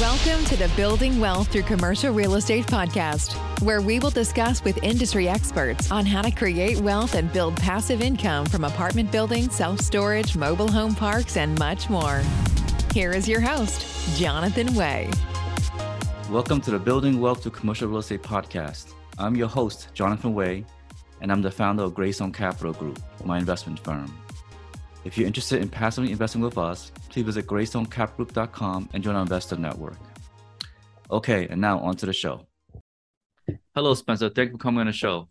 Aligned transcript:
Welcome 0.00 0.46
to 0.46 0.56
the 0.56 0.70
Building 0.76 1.20
Wealth 1.20 1.48
Through 1.48 1.64
Commercial 1.64 2.14
Real 2.14 2.36
Estate 2.36 2.64
podcast, 2.64 3.34
where 3.60 3.82
we 3.82 3.98
will 3.98 4.08
discuss 4.08 4.64
with 4.64 4.82
industry 4.82 5.28
experts 5.28 5.90
on 5.90 6.06
how 6.06 6.22
to 6.22 6.30
create 6.30 6.80
wealth 6.80 7.14
and 7.14 7.30
build 7.30 7.54
passive 7.56 8.00
income 8.00 8.46
from 8.46 8.64
apartment 8.64 9.12
buildings, 9.12 9.54
self 9.54 9.78
storage, 9.78 10.38
mobile 10.38 10.70
home 10.70 10.94
parks, 10.94 11.36
and 11.36 11.58
much 11.58 11.90
more. 11.90 12.22
Here 12.94 13.12
is 13.12 13.28
your 13.28 13.42
host, 13.42 14.18
Jonathan 14.18 14.74
Way. 14.74 15.10
Welcome 16.30 16.62
to 16.62 16.70
the 16.70 16.78
Building 16.78 17.20
Wealth 17.20 17.42
Through 17.42 17.52
Commercial 17.52 17.86
Real 17.88 17.98
Estate 17.98 18.22
podcast. 18.22 18.94
I'm 19.18 19.36
your 19.36 19.48
host, 19.48 19.90
Jonathan 19.92 20.32
Way, 20.32 20.64
and 21.20 21.30
I'm 21.30 21.42
the 21.42 21.50
founder 21.50 21.82
of 21.82 21.94
Greystone 21.94 22.32
Capital 22.32 22.72
Group, 22.72 22.98
my 23.26 23.36
investment 23.36 23.78
firm. 23.80 24.10
If 25.04 25.16
you're 25.16 25.26
interested 25.26 25.62
in 25.62 25.68
passively 25.68 26.12
investing 26.12 26.42
with 26.42 26.58
us, 26.58 26.92
please 27.08 27.22
visit 27.22 27.46
greystonecapgroup.com 27.46 28.90
and 28.92 29.02
join 29.02 29.14
our 29.14 29.22
investor 29.22 29.56
network. 29.56 29.96
Okay, 31.10 31.48
and 31.48 31.60
now 31.60 31.78
on 31.78 31.96
to 31.96 32.06
the 32.06 32.12
show. 32.12 32.46
Hello, 33.74 33.94
Spencer. 33.94 34.28
Thank 34.28 34.50
you 34.50 34.52
for 34.52 34.62
coming 34.62 34.80
on 34.80 34.86
the 34.86 34.92
show. 34.92 35.28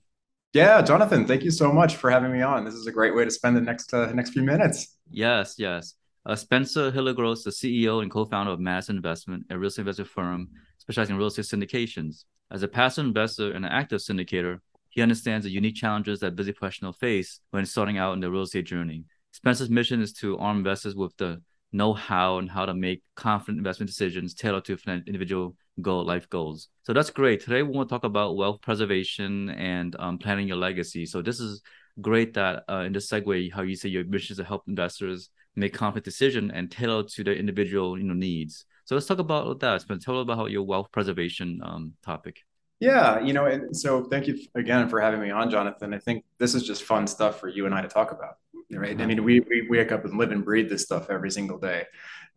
Yeah, 0.54 0.82
Jonathan, 0.82 1.28
thank 1.28 1.44
you 1.44 1.52
so 1.52 1.72
much 1.72 1.98
for 1.98 2.10
having 2.10 2.32
me 2.32 2.42
on. 2.42 2.66
This 2.66 2.74
is 2.74 2.88
a 2.88 2.92
great 2.92 3.16
way 3.16 3.24
to 3.24 3.30
spend 3.30 3.56
the 3.56 3.62
next 3.62 3.94
uh, 3.94 4.12
next 4.14 4.32
few 4.32 4.42
minutes. 4.42 4.98
Yes, 5.12 5.56
yes. 5.60 5.94
Uh, 6.26 6.36
Spencer 6.36 6.92
Hilligoss, 6.92 7.44
the 7.44 7.52
CEO 7.52 8.02
and 8.02 8.12
co-founder 8.12 8.52
of 8.52 8.60
Madison 8.60 8.96
Investment, 8.96 9.46
a 9.52 9.58
real 9.58 9.68
estate 9.68 9.82
investment 9.82 10.10
firm 10.10 10.50
specializing 10.80 11.14
in 11.14 11.20
real 11.20 11.28
estate 11.28 11.46
syndications. 11.46 12.26
As 12.52 12.64
a 12.64 12.68
passive 12.68 13.06
investor 13.06 13.52
and 13.52 13.64
an 13.64 13.72
active 13.72 14.00
syndicator, 14.00 14.60
he 14.90 15.04
understands 15.04 15.46
the 15.46 15.52
unique 15.52 15.76
challenges 15.76 16.20
that 16.20 16.36
busy 16.36 16.52
professionals 16.52 16.98
face 16.98 17.40
when 17.52 17.66
starting 17.66 18.00
out 18.00 18.14
in 18.14 18.20
the 18.20 18.32
real 18.32 18.42
estate 18.42 18.66
journey. 18.66 19.06
Spencer's 19.32 19.70
mission 19.70 20.02
is 20.02 20.14
to 20.14 20.38
arm 20.38 20.58
investors 20.58 20.96
with 20.96 21.16
the 21.18 21.42
know-how 21.72 22.40
and 22.40 22.50
how 22.50 22.66
to 22.66 22.74
make 22.74 23.04
confident 23.16 23.60
investment 23.60 23.90
decisions 23.90 24.34
tailored 24.34 24.66
to 24.66 24.78
individual 25.08 25.56
goal 25.82 26.04
life 26.04 26.28
goals. 26.30 26.68
So 26.84 26.94
that's 26.94 27.10
great. 27.10 27.42
Today 27.42 27.62
we 27.62 27.70
want 27.70 27.90
to 27.90 27.94
talk 27.94 28.04
about 28.04 28.36
wealth 28.36 28.62
preservation 28.62 29.50
and 29.52 29.96
um, 30.00 30.18
planning 30.18 30.48
your 30.48 30.58
legacy. 30.58 31.06
So 31.06 31.22
this 31.22 31.40
is 31.40 31.62
great 32.02 32.34
that 32.34 32.64
uh, 32.70 32.84
in 32.86 32.94
this 32.94 33.10
segue, 33.10 33.54
how 33.54 33.62
you 33.62 33.76
say 33.76 33.90
your 33.90 34.04
mission 34.04 34.34
is 34.34 34.38
to 34.38 34.44
help 34.44 34.64
investors 34.68 35.30
make 35.56 35.74
confident 35.74 36.06
decision 36.06 36.52
and 36.52 36.72
tailor 36.72 37.04
to 37.04 37.24
their 37.24 37.36
individual 37.36 37.98
you 37.98 38.06
know 38.06 38.14
needs. 38.14 38.66
So 38.86 38.96
let's 38.96 39.08
talk 39.08 39.20
about 39.20 39.60
that. 39.60 39.82
Spencer, 39.82 40.06
tell 40.06 40.20
us 40.20 40.24
about 40.24 40.52
your 40.52 40.64
wealth 40.64 40.92
preservation 40.92 41.60
um, 41.64 41.94
topic. 42.04 42.42
Yeah, 42.80 43.20
you 43.20 43.34
know, 43.34 43.46
and 43.46 43.76
so 43.76 44.06
thank 44.06 44.28
you 44.28 44.40
again 44.56 44.88
for 44.88 45.02
having 45.02 45.20
me 45.20 45.32
on, 45.32 45.50
Jonathan. 45.50 45.94
I 45.94 46.00
think 46.00 46.24
this 46.38 46.56
is 46.56 46.64
just 46.64 46.84
fun 46.84 47.08
stuff 47.08 47.40
for 47.40 47.50
you 47.50 47.66
and 47.66 47.76
I 47.76 47.82
to 47.82 47.90
talk 47.90 48.12
about 48.12 48.36
right? 48.78 48.92
I 48.92 48.94
uh-huh. 48.94 49.08
mean, 49.08 49.24
we, 49.24 49.40
we 49.42 49.68
wake 49.70 49.92
up 49.92 50.06
and 50.06 50.18
live 50.18 50.32
and 50.32 50.44
breathe 50.44 50.70
this 50.70 50.84
stuff 50.84 51.10
every 51.10 51.32
single 51.32 51.58
day. 51.58 51.86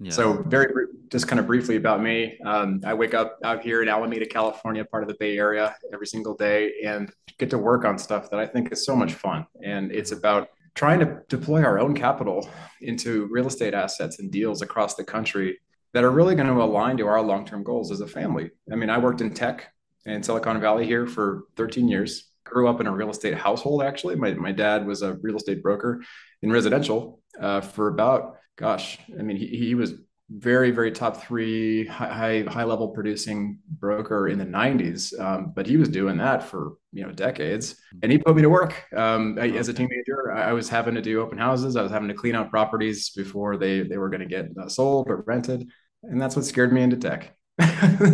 Yeah. 0.01 0.11
So 0.11 0.43
very 0.43 0.87
just 1.11 1.29
kind 1.29 1.39
of 1.39 1.47
briefly 1.47 1.77
about 1.77 2.03
me, 2.03 2.39
um, 2.45 2.81
I 2.85 2.95
wake 2.95 3.15
up 3.15 3.39
out 3.45 3.63
here 3.63 3.83
in 3.83 3.89
Alameda, 3.89 4.27
California, 4.27 4.85
part 4.85 5.03
of 5.03 5.09
the 5.09 5.17
Bay 5.21 5.37
Area, 5.37 5.77
every 5.93 6.07
single 6.07 6.35
day, 6.35 6.73
and 6.85 7.13
get 7.39 7.51
to 7.51 7.59
work 7.59 7.85
on 7.85 7.99
stuff 7.99 8.31
that 8.31 8.41
I 8.41 8.47
think 8.47 8.73
is 8.73 8.85
so 8.85 8.97
much 8.97 9.13
fun. 9.13 9.47
And 9.63 9.93
it's 9.93 10.13
about 10.13 10.49
trying 10.75 11.01
to 11.01 11.21
deploy 11.29 11.63
our 11.63 11.79
own 11.79 11.95
capital 11.95 12.49
into 12.81 13.29
real 13.31 13.47
estate 13.47 13.75
assets 13.75 14.19
and 14.19 14.31
deals 14.31 14.63
across 14.63 14.95
the 14.95 15.05
country 15.05 15.59
that 15.93 16.03
are 16.03 16.11
really 16.11 16.35
going 16.35 16.49
to 16.49 16.63
align 16.63 16.97
to 16.97 17.07
our 17.07 17.21
long-term 17.21 17.63
goals 17.63 17.93
as 17.93 18.01
a 18.01 18.07
family. 18.07 18.51
I 18.73 18.77
mean, 18.77 18.89
I 18.89 18.97
worked 18.97 19.21
in 19.21 19.35
tech 19.35 19.73
in 20.05 20.23
Silicon 20.23 20.61
Valley 20.61 20.87
here 20.87 21.07
for 21.07 21.45
13 21.57 21.89
years. 21.89 22.29
Grew 22.45 22.69
up 22.69 22.81
in 22.81 22.87
a 22.87 22.93
real 22.93 23.11
estate 23.11 23.35
household. 23.35 23.83
Actually, 23.83 24.17
my 24.17 24.35
my 24.35 24.53
dad 24.53 24.87
was 24.87 25.03
a 25.03 25.15
real 25.23 25.37
estate 25.37 25.63
broker 25.63 26.03
in 26.43 26.53
residential 26.53 27.21
uh, 27.41 27.61
for 27.61 27.89
about 27.89 28.37
gosh, 28.57 28.99
I 29.19 29.23
mean 29.23 29.37
he 29.37 29.47
he 29.47 29.75
was 29.75 29.95
very 30.29 30.71
very 30.71 30.91
top 30.91 31.23
three 31.23 31.87
high 31.87 32.45
high 32.49 32.65
level 32.65 32.89
producing 32.89 33.59
broker 33.69 34.29
in 34.29 34.39
the 34.39 34.47
90s 34.47 35.19
um, 35.21 35.53
but 35.55 35.67
he 35.67 35.77
was 35.77 35.91
doing 35.91 36.17
that 36.17 36.43
for 36.43 36.75
you 36.93 37.05
know 37.05 37.13
decades. 37.13 37.77
And 38.03 38.11
he 38.11 38.19
put 38.19 38.37
me 38.37 38.43
to 38.43 38.49
work 38.49 38.85
um, 38.97 39.39
I, 39.41 39.49
as 39.51 39.69
a 39.69 39.75
teenager. 39.75 40.33
I 40.33 40.53
was 40.53 40.69
having 40.69 40.95
to 40.95 41.03
do 41.03 41.21
open 41.21 41.39
houses. 41.39 41.77
I 41.77 41.83
was 41.83 41.93
having 41.93 42.09
to 42.09 42.15
clean 42.15 42.35
out 42.35 42.51
properties 42.51 43.11
before 43.11 43.57
they 43.57 43.83
they 43.83 43.99
were 43.99 44.09
going 44.11 44.21
to 44.21 44.27
get 44.27 44.49
uh, 44.61 44.69
sold 44.69 45.09
or 45.09 45.23
rented. 45.27 45.69
And 46.03 46.21
that's 46.21 46.35
what 46.35 46.45
scared 46.45 46.73
me 46.73 46.83
into 46.83 46.97
tech 46.97 47.37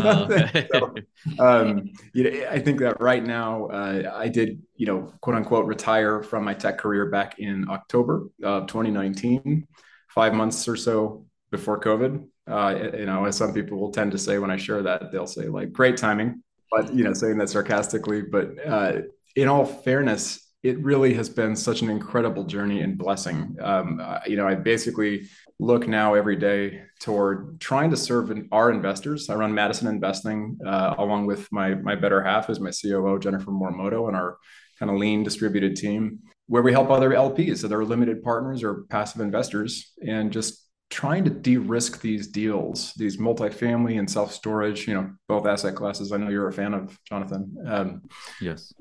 Okay. 0.00 0.68
so, 0.72 0.94
um, 1.38 1.90
you 2.12 2.24
know, 2.24 2.48
I 2.50 2.58
think 2.58 2.80
that 2.80 3.00
right 3.00 3.24
now 3.24 3.66
uh, 3.66 4.12
I 4.14 4.28
did, 4.28 4.62
you 4.76 4.86
know, 4.86 5.12
quote 5.20 5.36
unquote, 5.36 5.66
retire 5.66 6.22
from 6.22 6.44
my 6.44 6.54
tech 6.54 6.78
career 6.78 7.06
back 7.06 7.38
in 7.38 7.68
October 7.68 8.28
of 8.42 8.66
2019, 8.66 9.66
five 10.08 10.34
months 10.34 10.66
or 10.68 10.76
so 10.76 11.24
before 11.50 11.80
COVID. 11.80 12.26
Uh, 12.46 12.90
you 12.98 13.06
know, 13.06 13.24
as 13.26 13.36
some 13.36 13.52
people 13.52 13.78
will 13.78 13.92
tend 13.92 14.12
to 14.12 14.18
say 14.18 14.38
when 14.38 14.50
I 14.50 14.56
share 14.56 14.82
that, 14.82 15.12
they'll 15.12 15.26
say 15.26 15.48
like, 15.48 15.72
great 15.72 15.96
timing, 15.96 16.42
but 16.70 16.92
you 16.94 17.04
know, 17.04 17.12
saying 17.12 17.38
that 17.38 17.48
sarcastically. 17.48 18.22
But 18.22 18.50
uh, 18.66 18.92
in 19.36 19.48
all 19.48 19.64
fairness, 19.64 20.46
it 20.62 20.82
really 20.82 21.14
has 21.14 21.28
been 21.28 21.54
such 21.54 21.82
an 21.82 21.90
incredible 21.90 22.44
journey 22.44 22.80
and 22.80 22.98
blessing. 22.98 23.56
Um, 23.60 24.02
you 24.26 24.36
know, 24.36 24.48
I 24.48 24.54
basically 24.56 25.28
look 25.58 25.88
now 25.88 26.14
every 26.14 26.36
day 26.36 26.82
toward 27.00 27.60
trying 27.60 27.90
to 27.90 27.96
serve 27.96 28.32
our 28.52 28.70
investors. 28.70 29.28
I 29.28 29.34
run 29.34 29.54
Madison 29.54 29.88
Investing 29.88 30.58
uh, 30.64 30.94
along 30.98 31.26
with 31.26 31.50
my 31.50 31.74
my 31.74 31.94
better 31.94 32.22
half, 32.22 32.46
who's 32.46 32.60
my 32.60 32.70
COO 32.70 33.18
Jennifer 33.18 33.50
Morimoto, 33.50 34.08
and 34.08 34.16
our 34.16 34.38
kind 34.78 34.90
of 34.90 34.98
lean 34.98 35.24
distributed 35.24 35.76
team, 35.76 36.20
where 36.46 36.62
we 36.62 36.72
help 36.72 36.90
other 36.90 37.10
LPs 37.10 37.62
that 37.62 37.72
are 37.72 37.84
limited 37.84 38.22
partners 38.22 38.62
or 38.62 38.84
passive 38.88 39.20
investors, 39.20 39.92
and 40.06 40.32
just 40.32 40.64
trying 40.90 41.22
to 41.24 41.30
de-risk 41.30 42.00
these 42.00 42.28
deals, 42.28 42.94
these 42.94 43.18
multifamily 43.18 43.98
and 43.98 44.10
self-storage, 44.10 44.88
you 44.88 44.94
know, 44.94 45.10
both 45.28 45.46
asset 45.46 45.74
classes. 45.74 46.12
I 46.12 46.16
know 46.16 46.30
you're 46.30 46.48
a 46.48 46.52
fan 46.52 46.72
of 46.72 46.98
Jonathan. 47.04 47.54
Um, 47.66 48.02
yes. 48.40 48.72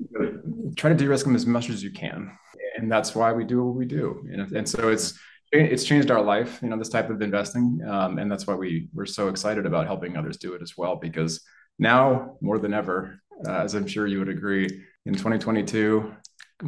Try 0.74 0.88
to 0.88 0.96
de-risk 0.96 1.26
them 1.26 1.36
as 1.36 1.44
much 1.44 1.68
as 1.68 1.82
you 1.82 1.92
can, 1.92 2.30
and 2.76 2.90
that's 2.90 3.14
why 3.14 3.32
we 3.32 3.44
do 3.44 3.64
what 3.64 3.74
we 3.74 3.84
do. 3.84 4.24
And, 4.32 4.52
and 4.52 4.68
so 4.68 4.88
it's 4.88 5.18
it's 5.52 5.84
changed 5.84 6.10
our 6.10 6.22
life, 6.22 6.58
you 6.62 6.68
know, 6.68 6.76
this 6.76 6.88
type 6.88 7.10
of 7.10 7.22
investing, 7.22 7.80
um, 7.88 8.18
and 8.18 8.30
that's 8.30 8.46
why 8.46 8.54
we 8.54 8.88
we're 8.92 9.06
so 9.06 9.28
excited 9.28 9.66
about 9.66 9.86
helping 9.86 10.16
others 10.16 10.36
do 10.36 10.54
it 10.54 10.62
as 10.62 10.76
well. 10.76 10.96
Because 10.96 11.42
now 11.78 12.36
more 12.40 12.58
than 12.58 12.74
ever, 12.74 13.20
uh, 13.46 13.52
as 13.52 13.74
I'm 13.74 13.86
sure 13.86 14.06
you 14.06 14.18
would 14.18 14.28
agree, 14.28 14.66
in 15.06 15.14
2022, 15.14 16.12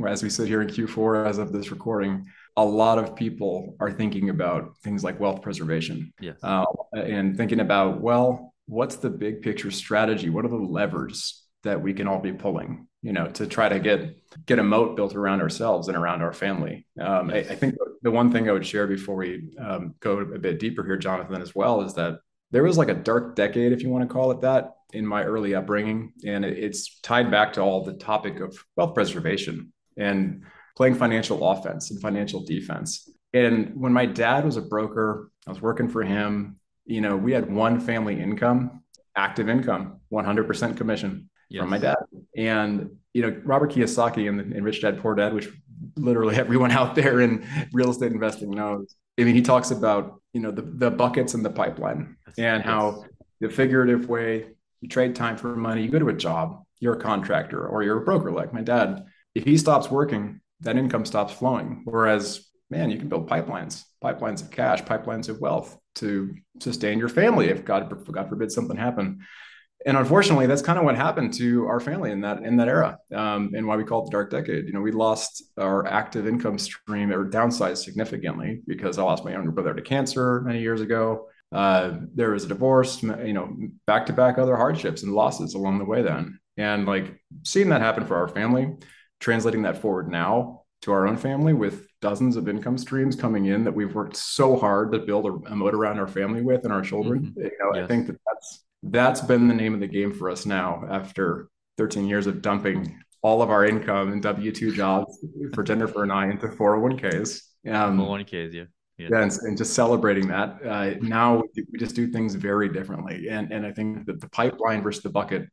as 0.06 0.22
we 0.22 0.30
sit 0.30 0.48
here 0.48 0.62
in 0.62 0.68
Q4 0.68 1.26
as 1.26 1.38
of 1.38 1.52
this 1.52 1.70
recording, 1.70 2.26
a 2.56 2.64
lot 2.64 2.98
of 2.98 3.16
people 3.16 3.76
are 3.80 3.92
thinking 3.92 4.30
about 4.30 4.76
things 4.78 5.04
like 5.04 5.20
wealth 5.20 5.42
preservation, 5.42 6.12
yes. 6.20 6.36
uh, 6.42 6.64
and 6.94 7.36
thinking 7.36 7.60
about 7.60 8.00
well, 8.00 8.54
what's 8.66 8.96
the 8.96 9.10
big 9.10 9.42
picture 9.42 9.70
strategy? 9.70 10.30
What 10.30 10.44
are 10.44 10.48
the 10.48 10.56
levers 10.56 11.44
that 11.64 11.82
we 11.82 11.92
can 11.92 12.08
all 12.08 12.20
be 12.20 12.32
pulling? 12.32 12.86
you 13.02 13.12
know 13.12 13.26
to 13.28 13.46
try 13.46 13.68
to 13.68 13.78
get 13.78 14.16
get 14.46 14.58
a 14.58 14.62
moat 14.62 14.96
built 14.96 15.14
around 15.14 15.40
ourselves 15.40 15.88
and 15.88 15.96
around 15.96 16.22
our 16.22 16.32
family 16.32 16.86
um, 17.00 17.30
I, 17.30 17.38
I, 17.38 17.54
think 17.54 17.74
the 18.02 18.10
one 18.10 18.30
thing 18.30 18.48
i 18.48 18.52
would 18.52 18.66
share 18.66 18.86
before 18.86 19.16
we 19.16 19.50
um, 19.58 19.94
go 20.00 20.18
a 20.18 20.38
bit 20.38 20.58
deeper 20.58 20.84
here 20.84 20.96
jonathan 20.96 21.40
as 21.40 21.54
well 21.54 21.82
is 21.82 21.94
that 21.94 22.18
there 22.50 22.62
was 22.62 22.78
like 22.78 22.88
a 22.88 22.94
dark 22.94 23.36
decade 23.36 23.72
if 23.72 23.82
you 23.82 23.88
want 23.88 24.06
to 24.06 24.12
call 24.12 24.30
it 24.30 24.40
that 24.40 24.74
in 24.92 25.06
my 25.06 25.22
early 25.22 25.54
upbringing 25.54 26.12
and 26.26 26.44
it's 26.44 27.00
tied 27.00 27.30
back 27.30 27.52
to 27.52 27.60
all 27.60 27.84
the 27.84 27.94
topic 27.94 28.40
of 28.40 28.56
wealth 28.76 28.94
preservation 28.94 29.72
and 29.96 30.42
playing 30.76 30.94
financial 30.94 31.48
offense 31.50 31.90
and 31.90 32.00
financial 32.00 32.44
defense 32.44 33.08
and 33.32 33.72
when 33.74 33.92
my 33.92 34.06
dad 34.06 34.44
was 34.44 34.56
a 34.56 34.62
broker 34.62 35.30
i 35.46 35.50
was 35.50 35.60
working 35.60 35.88
for 35.88 36.02
him 36.02 36.58
you 36.84 37.00
know 37.00 37.16
we 37.16 37.32
had 37.32 37.52
one 37.52 37.78
family 37.78 38.20
income 38.20 38.82
active 39.16 39.48
income 39.48 40.00
100% 40.12 40.76
commission 40.76 41.30
yes. 41.48 41.60
from 41.60 41.70
my 41.70 41.78
dad. 41.78 41.96
And 42.36 42.90
you 43.12 43.22
know, 43.22 43.40
Robert 43.44 43.72
Kiyosaki 43.72 44.26
in 44.28 44.64
Rich 44.64 44.82
Dad 44.82 45.00
Poor 45.00 45.14
Dad, 45.14 45.34
which 45.34 45.48
literally 45.96 46.36
everyone 46.36 46.70
out 46.70 46.94
there 46.94 47.20
in 47.20 47.46
real 47.72 47.90
estate 47.90 48.12
investing 48.12 48.50
knows. 48.50 48.94
I 49.18 49.24
mean, 49.24 49.34
he 49.34 49.42
talks 49.42 49.70
about 49.70 50.20
you 50.32 50.40
know 50.40 50.50
the, 50.50 50.62
the 50.62 50.90
buckets 50.90 51.34
and 51.34 51.44
the 51.44 51.50
pipeline 51.50 52.16
and 52.38 52.62
how 52.62 53.04
the 53.40 53.48
figurative 53.48 54.08
way 54.08 54.46
you 54.80 54.88
trade 54.88 55.14
time 55.14 55.36
for 55.36 55.56
money. 55.56 55.82
You 55.82 55.88
go 55.88 55.98
to 55.98 56.08
a 56.08 56.14
job, 56.14 56.62
you're 56.78 56.94
a 56.94 57.00
contractor 57.00 57.66
or 57.66 57.82
you're 57.82 57.98
a 57.98 58.04
broker 58.04 58.30
like 58.30 58.52
my 58.52 58.62
dad. 58.62 59.04
If 59.34 59.44
he 59.44 59.56
stops 59.56 59.90
working, 59.90 60.40
that 60.60 60.76
income 60.76 61.04
stops 61.04 61.32
flowing. 61.32 61.82
Whereas, 61.84 62.48
man, 62.68 62.90
you 62.90 62.98
can 62.98 63.08
build 63.08 63.28
pipelines, 63.28 63.84
pipelines 64.02 64.42
of 64.42 64.50
cash, 64.50 64.82
pipelines 64.82 65.28
of 65.28 65.40
wealth 65.40 65.78
to 65.96 66.34
sustain 66.60 66.98
your 66.98 67.08
family 67.08 67.48
if 67.48 67.64
God, 67.64 67.88
God 68.10 68.28
forbid 68.28 68.50
something 68.50 68.76
happened 68.76 69.20
and 69.86 69.96
unfortunately, 69.96 70.46
that's 70.46 70.62
kind 70.62 70.78
of 70.78 70.84
what 70.84 70.96
happened 70.96 71.32
to 71.34 71.66
our 71.66 71.80
family 71.80 72.10
in 72.10 72.20
that 72.20 72.42
in 72.44 72.56
that 72.58 72.68
era, 72.68 72.98
um, 73.14 73.52
and 73.54 73.66
why 73.66 73.76
we 73.76 73.84
call 73.84 74.02
it 74.02 74.06
the 74.06 74.10
dark 74.10 74.30
decade. 74.30 74.66
You 74.66 74.72
know, 74.72 74.80
we 74.80 74.92
lost 74.92 75.42
our 75.56 75.86
active 75.86 76.26
income 76.26 76.58
stream 76.58 77.10
or 77.10 77.28
downsized 77.28 77.78
significantly 77.78 78.60
because 78.66 78.98
I 78.98 79.02
lost 79.02 79.24
my 79.24 79.32
younger 79.32 79.50
brother 79.50 79.74
to 79.74 79.82
cancer 79.82 80.42
many 80.42 80.60
years 80.60 80.80
ago. 80.80 81.28
Uh, 81.50 81.98
there 82.14 82.30
was 82.30 82.44
a 82.44 82.48
divorce, 82.48 83.02
you 83.02 83.32
know, 83.32 83.56
back 83.86 84.06
to 84.06 84.12
back 84.12 84.38
other 84.38 84.56
hardships 84.56 85.02
and 85.02 85.12
losses 85.12 85.54
along 85.54 85.78
the 85.78 85.84
way. 85.84 86.02
Then, 86.02 86.38
and 86.56 86.86
like 86.86 87.18
seeing 87.44 87.70
that 87.70 87.80
happen 87.80 88.06
for 88.06 88.16
our 88.16 88.28
family, 88.28 88.74
translating 89.18 89.62
that 89.62 89.78
forward 89.78 90.10
now 90.10 90.64
to 90.82 90.92
our 90.92 91.06
own 91.06 91.16
family 91.16 91.52
with 91.52 91.86
dozens 92.00 92.36
of 92.36 92.48
income 92.48 92.78
streams 92.78 93.16
coming 93.16 93.46
in 93.46 93.64
that 93.64 93.74
we've 93.74 93.94
worked 93.94 94.16
so 94.16 94.56
hard 94.56 94.92
to 94.92 94.98
build 94.98 95.26
a, 95.26 95.50
a 95.50 95.56
moat 95.56 95.74
around 95.74 95.98
our 95.98 96.06
family 96.06 96.42
with 96.42 96.64
and 96.64 96.72
our 96.72 96.82
children. 96.82 97.26
Mm-hmm. 97.26 97.40
You 97.40 97.50
know, 97.60 97.74
yes. 97.74 97.84
I 97.84 97.86
think 97.86 98.06
that 98.06 98.20
that's 98.26 98.64
that's 98.82 99.20
been 99.20 99.48
the 99.48 99.54
name 99.54 99.74
of 99.74 99.80
the 99.80 99.86
game 99.86 100.12
for 100.12 100.30
us 100.30 100.46
now 100.46 100.84
after 100.90 101.48
13 101.78 102.06
years 102.06 102.26
of 102.26 102.42
dumping 102.42 102.98
all 103.22 103.42
of 103.42 103.50
our 103.50 103.64
income 103.64 104.12
in 104.12 104.20
W 104.20 104.52
two 104.52 104.74
jobs 104.74 105.18
for 105.54 105.62
Jennifer 105.62 106.02
and 106.02 106.12
I 106.12 106.30
into 106.30 106.48
401ks. 106.48 107.42
Um, 107.68 107.98
401ks, 107.98 108.52
yeah. 108.52 108.64
Yeah, 108.96 109.08
yeah 109.10 109.22
and, 109.22 109.32
and, 109.42 109.56
just 109.56 109.74
celebrating 109.74 110.28
that. 110.28 110.58
Uh, 110.64 110.94
now 111.00 111.42
we 111.56 111.78
just 111.78 111.94
do 111.94 112.08
things 112.08 112.34
very 112.34 112.68
differently, 112.68 113.28
and 113.28 113.50
and 113.52 113.64
I 113.64 113.72
think 113.72 114.06
that 114.06 114.20
the 114.20 114.28
pipeline 114.28 114.82
versus 114.82 115.02
the 115.02 115.10
bucket 115.10 115.48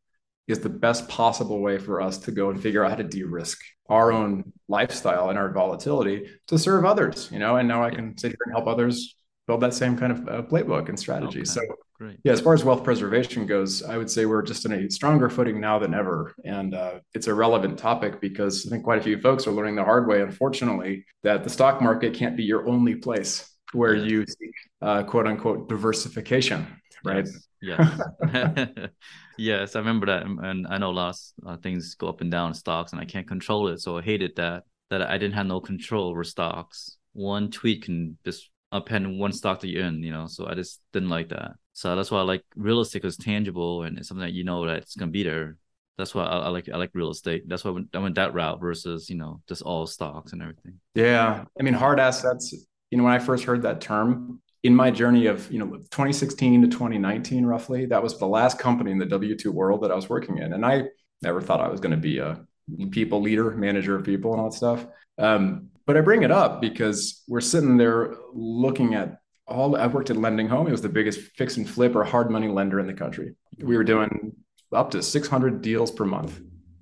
is 0.47 0.59
the 0.59 0.69
best 0.69 1.07
possible 1.09 1.61
way 1.61 1.77
for 1.77 2.01
us 2.01 2.17
to 2.19 2.31
go 2.31 2.49
and 2.49 2.61
figure 2.61 2.83
out 2.83 2.91
how 2.91 2.95
to 2.95 3.03
de-risk 3.03 3.59
our 3.89 4.11
own 4.11 4.51
lifestyle 4.69 5.29
and 5.29 5.37
our 5.37 5.51
volatility 5.51 6.29
to 6.47 6.57
serve 6.57 6.85
others. 6.85 7.29
You 7.31 7.39
know, 7.39 7.57
and 7.57 7.67
now 7.67 7.83
I 7.83 7.89
can 7.89 8.17
sit 8.17 8.29
here 8.29 8.37
and 8.45 8.53
help 8.53 8.67
others 8.67 9.16
build 9.47 9.61
that 9.61 9.73
same 9.73 9.97
kind 9.97 10.11
of 10.11 10.27
uh, 10.27 10.41
playbook 10.43 10.89
and 10.89 10.99
strategy. 10.99 11.39
Okay. 11.39 11.45
So 11.45 11.61
Great. 11.97 12.19
Yeah, 12.23 12.33
as 12.33 12.41
far 12.41 12.53
as 12.53 12.63
wealth 12.63 12.83
preservation 12.83 13.47
goes, 13.47 13.81
I 13.81 13.97
would 13.97 14.09
say 14.09 14.27
we're 14.27 14.43
just 14.43 14.65
in 14.65 14.71
a 14.71 14.89
stronger 14.89 15.31
footing 15.31 15.59
now 15.59 15.79
than 15.79 15.95
ever. 15.95 16.35
And 16.45 16.75
uh, 16.75 16.99
it's 17.15 17.25
a 17.25 17.33
relevant 17.33 17.79
topic 17.79 18.21
because 18.21 18.67
I 18.67 18.69
think 18.69 18.83
quite 18.83 18.99
a 18.99 19.01
few 19.01 19.19
folks 19.19 19.47
are 19.47 19.51
learning 19.51 19.77
the 19.77 19.83
hard 19.83 20.07
way, 20.07 20.21
unfortunately, 20.21 21.05
that 21.23 21.43
the 21.43 21.49
stock 21.49 21.81
market 21.81 22.13
can't 22.13 22.37
be 22.37 22.43
your 22.43 22.67
only 22.67 22.95
place 22.95 23.51
where 23.73 23.95
you 23.95 24.25
seek 24.27 24.53
uh, 24.83 25.03
quote 25.03 25.25
unquote 25.25 25.69
diversification, 25.69 26.67
right? 27.03 27.25
Yes. 27.25 27.99
Yes. 28.21 28.89
yes, 29.39 29.75
I 29.75 29.79
remember 29.79 30.05
that. 30.05 30.23
And 30.23 30.67
I 30.67 30.77
know 30.77 30.91
lots 30.91 31.33
of 31.43 31.63
things 31.63 31.95
go 31.95 32.09
up 32.09 32.21
and 32.21 32.29
down 32.29 32.49
in 32.49 32.53
stocks 32.53 32.91
and 32.91 33.01
I 33.01 33.05
can't 33.05 33.27
control 33.27 33.69
it. 33.69 33.81
So 33.81 33.97
I 33.97 34.03
hated 34.03 34.35
that, 34.35 34.65
that 34.91 35.01
I 35.01 35.17
didn't 35.17 35.33
have 35.33 35.47
no 35.47 35.59
control 35.59 36.09
over 36.09 36.23
stocks. 36.23 36.97
One 37.13 37.49
tweet 37.49 37.85
can 37.85 38.19
just 38.23 38.51
upend 38.73 39.17
one 39.17 39.31
stock 39.31 39.59
that 39.61 39.67
you're 39.67 39.85
in, 39.85 40.03
you 40.03 40.11
know. 40.11 40.27
So 40.27 40.47
I 40.47 40.53
just 40.53 40.81
didn't 40.93 41.09
like 41.09 41.29
that. 41.29 41.53
So 41.73 41.95
that's 41.95 42.11
why 42.11 42.19
I 42.19 42.23
like 42.23 42.43
real 42.55 42.81
estate 42.81 43.05
is 43.05 43.17
tangible 43.17 43.83
and 43.83 43.97
it's 43.97 44.07
something 44.07 44.25
that 44.25 44.33
you 44.33 44.43
know 44.43 44.65
that 44.65 44.77
it's 44.77 44.95
gonna 44.95 45.11
be 45.11 45.23
there. 45.23 45.57
That's 45.97 46.13
why 46.13 46.25
I, 46.25 46.39
I 46.39 46.47
like 46.49 46.69
I 46.69 46.77
like 46.77 46.91
real 46.93 47.11
estate. 47.11 47.47
That's 47.47 47.63
why 47.63 47.71
I 47.71 47.73
went, 47.73 47.87
I 47.93 47.99
went 47.99 48.15
that 48.15 48.33
route 48.33 48.59
versus 48.59 49.09
you 49.09 49.15
know 49.15 49.41
just 49.47 49.61
all 49.61 49.87
stocks 49.87 50.33
and 50.33 50.41
everything. 50.41 50.79
Yeah, 50.95 51.45
I 51.59 51.63
mean 51.63 51.73
hard 51.73 51.99
assets. 51.99 52.53
You 52.91 52.97
know, 52.97 53.03
when 53.03 53.13
I 53.13 53.19
first 53.19 53.43
heard 53.43 53.63
that 53.63 53.81
term 53.81 54.41
in 54.63 54.75
my 54.75 54.91
journey 54.91 55.27
of 55.27 55.51
you 55.51 55.59
know 55.59 55.65
2016 55.65 56.63
to 56.63 56.67
2019, 56.67 57.45
roughly, 57.45 57.85
that 57.87 58.01
was 58.01 58.17
the 58.17 58.27
last 58.27 58.59
company 58.59 58.91
in 58.91 58.97
the 58.97 59.05
W 59.05 59.35
two 59.35 59.51
world 59.51 59.81
that 59.83 59.91
I 59.91 59.95
was 59.95 60.09
working 60.09 60.37
in, 60.39 60.53
and 60.53 60.65
I 60.65 60.83
never 61.21 61.41
thought 61.41 61.61
I 61.61 61.67
was 61.67 61.79
going 61.79 61.91
to 61.91 61.97
be 61.97 62.19
a 62.19 62.45
people 62.91 63.21
leader, 63.21 63.51
manager 63.51 63.95
of 63.95 64.03
people, 64.03 64.33
and 64.33 64.41
all 64.41 64.49
that 64.49 64.55
stuff. 64.55 64.85
Um, 65.17 65.69
but 65.87 65.97
I 65.97 66.01
bring 66.01 66.21
it 66.21 66.31
up 66.31 66.61
because 66.61 67.23
we're 67.27 67.41
sitting 67.41 67.77
there 67.77 68.15
looking 68.33 68.93
at 68.93 69.19
all 69.47 69.77
I 69.77 69.87
worked 69.87 70.09
at 70.09 70.17
LendingHome. 70.17 70.67
It 70.67 70.71
was 70.71 70.81
the 70.81 70.89
biggest 70.89 71.21
fix 71.37 71.55
and 71.55 71.67
flip 71.67 71.95
or 71.95 72.03
hard 72.03 72.29
money 72.29 72.49
lender 72.49 72.81
in 72.81 72.85
the 72.87 72.93
country. 72.93 73.33
We 73.57 73.77
were 73.77 73.85
doing 73.85 74.33
up 74.73 74.91
to 74.91 75.01
600 75.01 75.61
deals 75.61 75.89
per 75.89 76.03
month. 76.03 76.41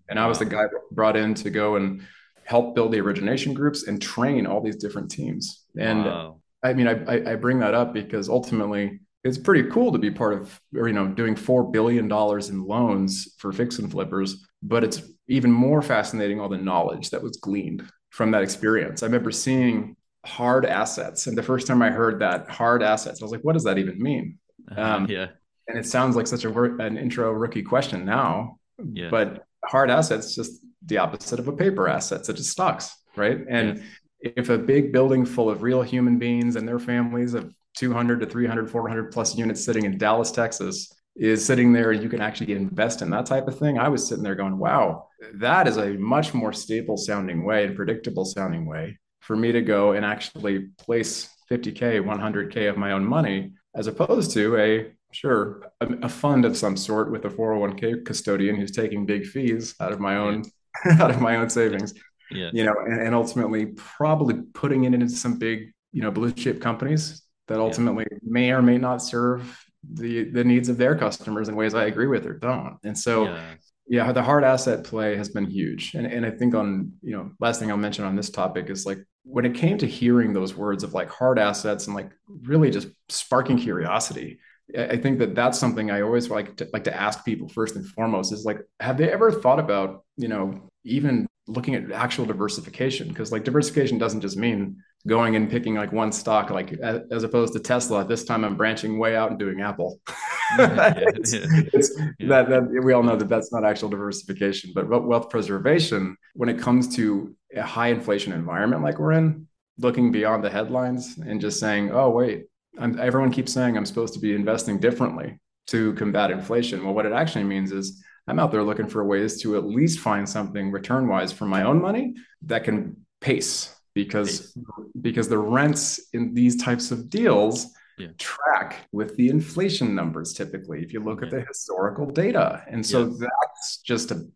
And 0.10 0.20
I 0.20 0.26
was 0.26 0.40
the 0.40 0.46
guy 0.46 0.66
brought 0.92 1.16
in 1.16 1.36
to 1.36 1.52
go 1.52 1.76
and 1.76 2.02
help 2.44 2.74
build 2.74 2.92
the 2.92 3.00
origination 3.00 3.54
groups 3.54 3.88
and 3.88 4.02
train 4.02 4.48
all 4.48 4.62
these 4.62 4.78
different 4.78 5.12
teams. 5.12 5.66
And 5.78 6.06
wow. 6.06 6.42
I 6.64 6.74
mean, 6.74 6.88
I, 6.88 7.32
I 7.32 7.36
bring 7.36 7.60
that 7.60 7.76
up 7.76 7.94
because 7.94 8.28
ultimately 8.28 9.00
it's 9.24 9.38
pretty 9.38 9.70
cool 9.70 9.92
to 9.92 10.00
be 10.00 10.10
part 10.10 10.34
of, 10.34 10.60
or, 10.76 10.88
you 10.88 10.94
know, 10.94 11.08
doing 11.08 11.36
$4 11.36 11.72
billion 11.72 12.06
in 12.06 12.64
loans 12.66 13.36
for 13.38 13.52
fix 13.52 13.78
and 13.78 13.92
flippers, 13.92 14.48
but 14.64 14.84
it's 14.84 15.04
even 15.28 15.52
more 15.52 15.84
fascinating 15.84 16.40
all 16.40 16.50
the 16.50 16.58
knowledge 16.58 17.12
that 17.12 17.22
was 17.22 17.38
gleaned 17.38 17.88
from 18.16 18.32
that 18.32 18.44
experience. 18.44 19.04
I 19.04 19.08
remember 19.08 19.30
seeing 19.30 19.98
hard 20.26 20.66
assets. 20.66 21.28
And 21.28 21.38
the 21.38 21.44
first 21.44 21.68
time 21.68 21.82
I 21.82 21.90
heard 21.90 22.20
that 22.20 22.50
hard 22.50 22.82
assets, 22.82 23.22
I 23.22 23.26
was 23.26 23.32
like, 23.34 23.42
what 23.42 23.54
does 23.54 23.66
that 23.66 23.78
even 23.78 24.02
mean? 24.02 24.40
Uh-huh, 24.72 24.82
um, 24.82 25.08
yeah. 25.10 25.28
And 25.68 25.78
it 25.78 25.86
sounds 25.86 26.16
like 26.16 26.26
such 26.26 26.46
a 26.46 26.64
an 26.80 26.98
intro 26.98 27.30
rookie 27.34 27.62
question 27.62 28.06
now, 28.06 28.58
yeah. 28.94 29.10
but 29.10 29.46
hard 29.66 29.92
assets 29.92 30.34
just 30.34 30.62
the 30.86 30.98
opposite 30.98 31.40
of 31.40 31.50
a 31.50 31.52
paper 31.52 31.90
asset, 31.90 32.26
such 32.26 32.40
as 32.40 32.48
stocks, 32.48 32.96
right? 33.18 33.40
And 33.50 33.84
yeah. 34.22 34.32
if 34.38 34.48
a 34.48 34.58
big 34.58 34.94
building 34.94 35.26
full 35.26 35.50
of 35.50 35.62
real 35.62 35.82
human 35.82 36.18
beings 36.18 36.56
and 36.56 36.66
their 36.66 36.80
families 36.80 37.34
of 37.34 37.54
200 37.76 38.22
to 38.22 38.26
300, 38.26 38.72
400 38.72 39.12
plus 39.12 39.38
units 39.38 39.66
sitting 39.66 39.84
in 39.84 39.98
Dallas, 39.98 40.32
Texas, 40.32 40.94
is 41.16 41.46
sitting 41.46 41.72
there 41.72 41.92
and 41.92 42.04
you 42.04 42.10
can 42.10 42.22
actually 42.22 42.54
invest 42.54 43.02
in 43.02 43.10
that 43.10 43.26
type 43.26 43.48
of 43.48 43.58
thing. 43.58 43.78
I 43.80 43.88
was 43.88 44.08
sitting 44.08 44.24
there 44.24 44.36
going, 44.36 44.58
wow, 44.58 45.08
that 45.36 45.68
is 45.68 45.78
a 45.78 45.94
much 45.94 46.34
more 46.34 46.52
stable 46.52 46.98
sounding 46.98 47.46
way 47.46 47.66
and 47.66 47.76
predictable 47.76 48.26
sounding 48.26 48.66
way 48.66 49.00
for 49.22 49.36
me 49.36 49.52
to 49.52 49.62
go 49.62 49.94
and 49.94 50.06
actually 50.06 50.68
place 50.78 51.30
50K, 51.50 52.04
100K 52.04 52.70
of 52.70 52.78
my 52.78 52.92
own 52.92 53.06
money, 53.06 53.54
as 53.76 53.88
opposed 53.88 54.32
to 54.32 54.58
a 54.58 54.92
sure 55.12 55.62
a, 55.80 55.88
a, 56.04 56.10
fund 56.10 56.44
of 56.44 56.58
some 56.58 56.76
sort 56.76 57.10
with 57.10 57.24
a 57.24 57.30
401k 57.30 58.06
custodian 58.06 58.56
who's 58.58 58.72
taking 58.72 59.06
big 59.06 59.26
fees 59.26 59.74
out 59.80 59.94
of 59.94 60.00
my 60.02 60.18
own 60.18 60.44
yeah. 60.86 60.98
out 61.02 61.10
of 61.10 61.22
my 61.22 61.38
own 61.38 61.50
savings 61.50 61.94
yeah. 62.32 62.50
you 62.52 62.66
know 62.66 62.76
and, 62.86 63.00
and, 63.00 63.16
ultimately 63.16 63.68
probably 63.78 64.36
putting 64.54 64.84
it 64.84 64.94
into 64.94 65.08
some 65.08 65.40
big 65.40 65.72
you 65.94 66.02
know 66.02 66.12
blue 66.12 66.34
chip 66.34 66.60
companies 66.62 67.22
that 67.48 67.60
ultimately 67.60 68.06
yeah. 68.12 68.18
may 68.24 68.52
or 68.52 68.62
may 68.62 68.78
not 68.78 69.02
serve 69.02 69.65
the 69.94 70.26
the 70.32 70.44
needs 70.44 70.70
of 70.70 70.78
their 70.78 70.96
customers 70.96 71.50
in 71.50 71.56
ways 71.56 71.74
i 71.74 71.86
agree 71.86 72.08
with 72.08 72.26
or 72.26 72.34
don't. 72.34 72.78
And 72.84 72.98
so 72.98 73.26
yeah. 73.26 73.54
yeah 73.88 74.12
the 74.12 74.24
hard 74.24 74.44
asset 74.44 74.84
play 74.84 75.16
has 75.16 75.30
been 75.30 75.46
huge. 75.46 75.94
And, 75.94 76.06
and 76.06 76.26
i 76.26 76.32
think 76.32 76.56
on 76.56 76.94
you 77.02 77.12
know 77.12 77.32
last 77.40 77.60
thing 77.60 77.72
i'll 77.72 77.78
mention 77.78 78.06
on 78.06 78.16
this 78.16 78.30
topic 78.30 78.70
is 78.70 78.86
like 78.86 79.00
when 79.24 79.46
it 79.46 79.56
came 79.56 79.78
to 79.80 79.88
hearing 79.88 80.34
those 80.34 80.56
words 80.56 80.84
of 80.84 80.94
like 80.94 81.10
hard 81.10 81.40
assets 81.40 81.88
and 81.88 81.96
like 81.96 82.12
really 82.44 82.70
just 82.70 82.88
sparking 83.10 83.58
curiosity 83.58 84.40
i 84.78 84.98
think 84.98 85.20
that 85.20 85.36
that's 85.36 85.60
something 85.60 85.92
i 85.92 86.02
always 86.02 86.30
like 86.30 86.56
to 86.58 86.68
like 86.74 86.84
to 86.84 86.96
ask 86.96 87.26
people 87.26 87.48
first 87.50 87.76
and 87.76 87.86
foremost 87.88 88.32
is 88.34 88.46
like 88.46 88.60
have 88.80 88.98
they 88.98 89.12
ever 89.12 89.32
thought 89.32 89.60
about 89.60 90.04
you 90.18 90.28
know 90.28 90.70
even 90.84 91.28
looking 91.48 91.76
at 91.76 91.92
actual 91.92 92.26
diversification? 92.26 93.08
Because 93.08 93.32
like 93.32 93.44
diversification 93.44 93.98
doesn't 93.98 94.22
just 94.22 94.38
mean 94.38 94.78
going 95.08 95.36
and 95.36 95.50
picking 95.50 95.76
like 95.76 95.92
one 95.92 96.12
stock 96.12 96.50
like 96.50 96.74
as 97.12 97.24
opposed 97.24 97.54
to 97.54 97.60
tesla 97.60 98.04
this 98.04 98.24
time 98.24 98.44
i'm 98.44 98.56
branching 98.56 98.98
way 98.98 99.16
out 99.16 99.30
and 99.30 99.40
doing 99.40 99.62
apple 99.62 100.00
it's, 100.60 101.34
it's. 101.34 101.96
That, 102.20 102.50
that 102.50 102.82
we 102.84 102.94
all 102.94 103.04
know 103.04 103.16
that 103.16 103.30
that's 103.30 103.52
not 103.52 103.64
actual 103.64 103.90
diversification 103.90 104.72
but 104.74 104.88
wealth 104.88 105.30
preservation 105.30 106.18
when 106.34 106.50
it 106.50 106.60
comes 106.60 106.96
to 106.96 107.36
a 107.56 107.62
high 107.62 107.88
inflation 107.88 108.34
environment 108.34 108.84
like 108.84 109.00
we're 109.00 109.14
in 109.14 109.48
looking 109.78 110.12
beyond 110.12 110.44
the 110.44 110.50
headlines 110.50 111.18
and 111.18 111.42
just 111.42 111.60
saying 111.60 111.92
oh 111.92 112.10
wait 112.10 112.46
I'm, 112.80 113.00
everyone 113.00 113.32
keeps 113.32 113.54
saying 113.54 113.78
i'm 113.78 113.86
supposed 113.86 114.14
to 114.16 114.20
be 114.20 114.34
investing 114.34 114.80
differently 114.80 115.40
to 115.68 115.94
combat 115.94 116.32
inflation 116.32 116.84
well 116.84 116.94
what 116.94 117.06
it 117.06 117.14
actually 117.14 117.44
means 117.44 117.72
is 117.72 118.04
i'm 118.28 118.40
out 118.40 118.52
there 118.52 118.64
looking 118.64 118.88
for 118.88 119.04
ways 119.04 119.42
to 119.42 119.56
at 119.56 119.66
least 119.66 120.00
find 120.00 120.28
something 120.28 120.72
return 120.72 121.08
wise 121.08 121.32
for 121.32 121.46
my 121.46 121.64
own 121.64 121.80
money 121.82 122.16
that 122.44 122.64
can 122.64 123.06
pace 123.22 123.75
because 123.96 124.56
because 125.02 125.28
the 125.28 125.38
rents 125.38 126.00
in 126.14 126.34
these 126.36 126.62
types 126.62 126.92
of 126.92 127.10
deals 127.10 127.74
yeah. 127.98 128.08
track 128.20 128.88
with 128.92 129.16
the 129.16 129.30
inflation 129.30 129.96
numbers 129.96 130.34
typically 130.34 130.84
if 130.84 130.94
you 130.94 131.00
look 131.00 131.22
yeah. 131.22 131.28
at 131.28 131.32
the 131.32 131.42
historical 131.42 132.06
data 132.06 132.64
and 132.70 132.86
so 132.86 133.08
yes. 133.08 133.20
that's 133.20 133.78
just 133.78 134.12
an 134.12 134.32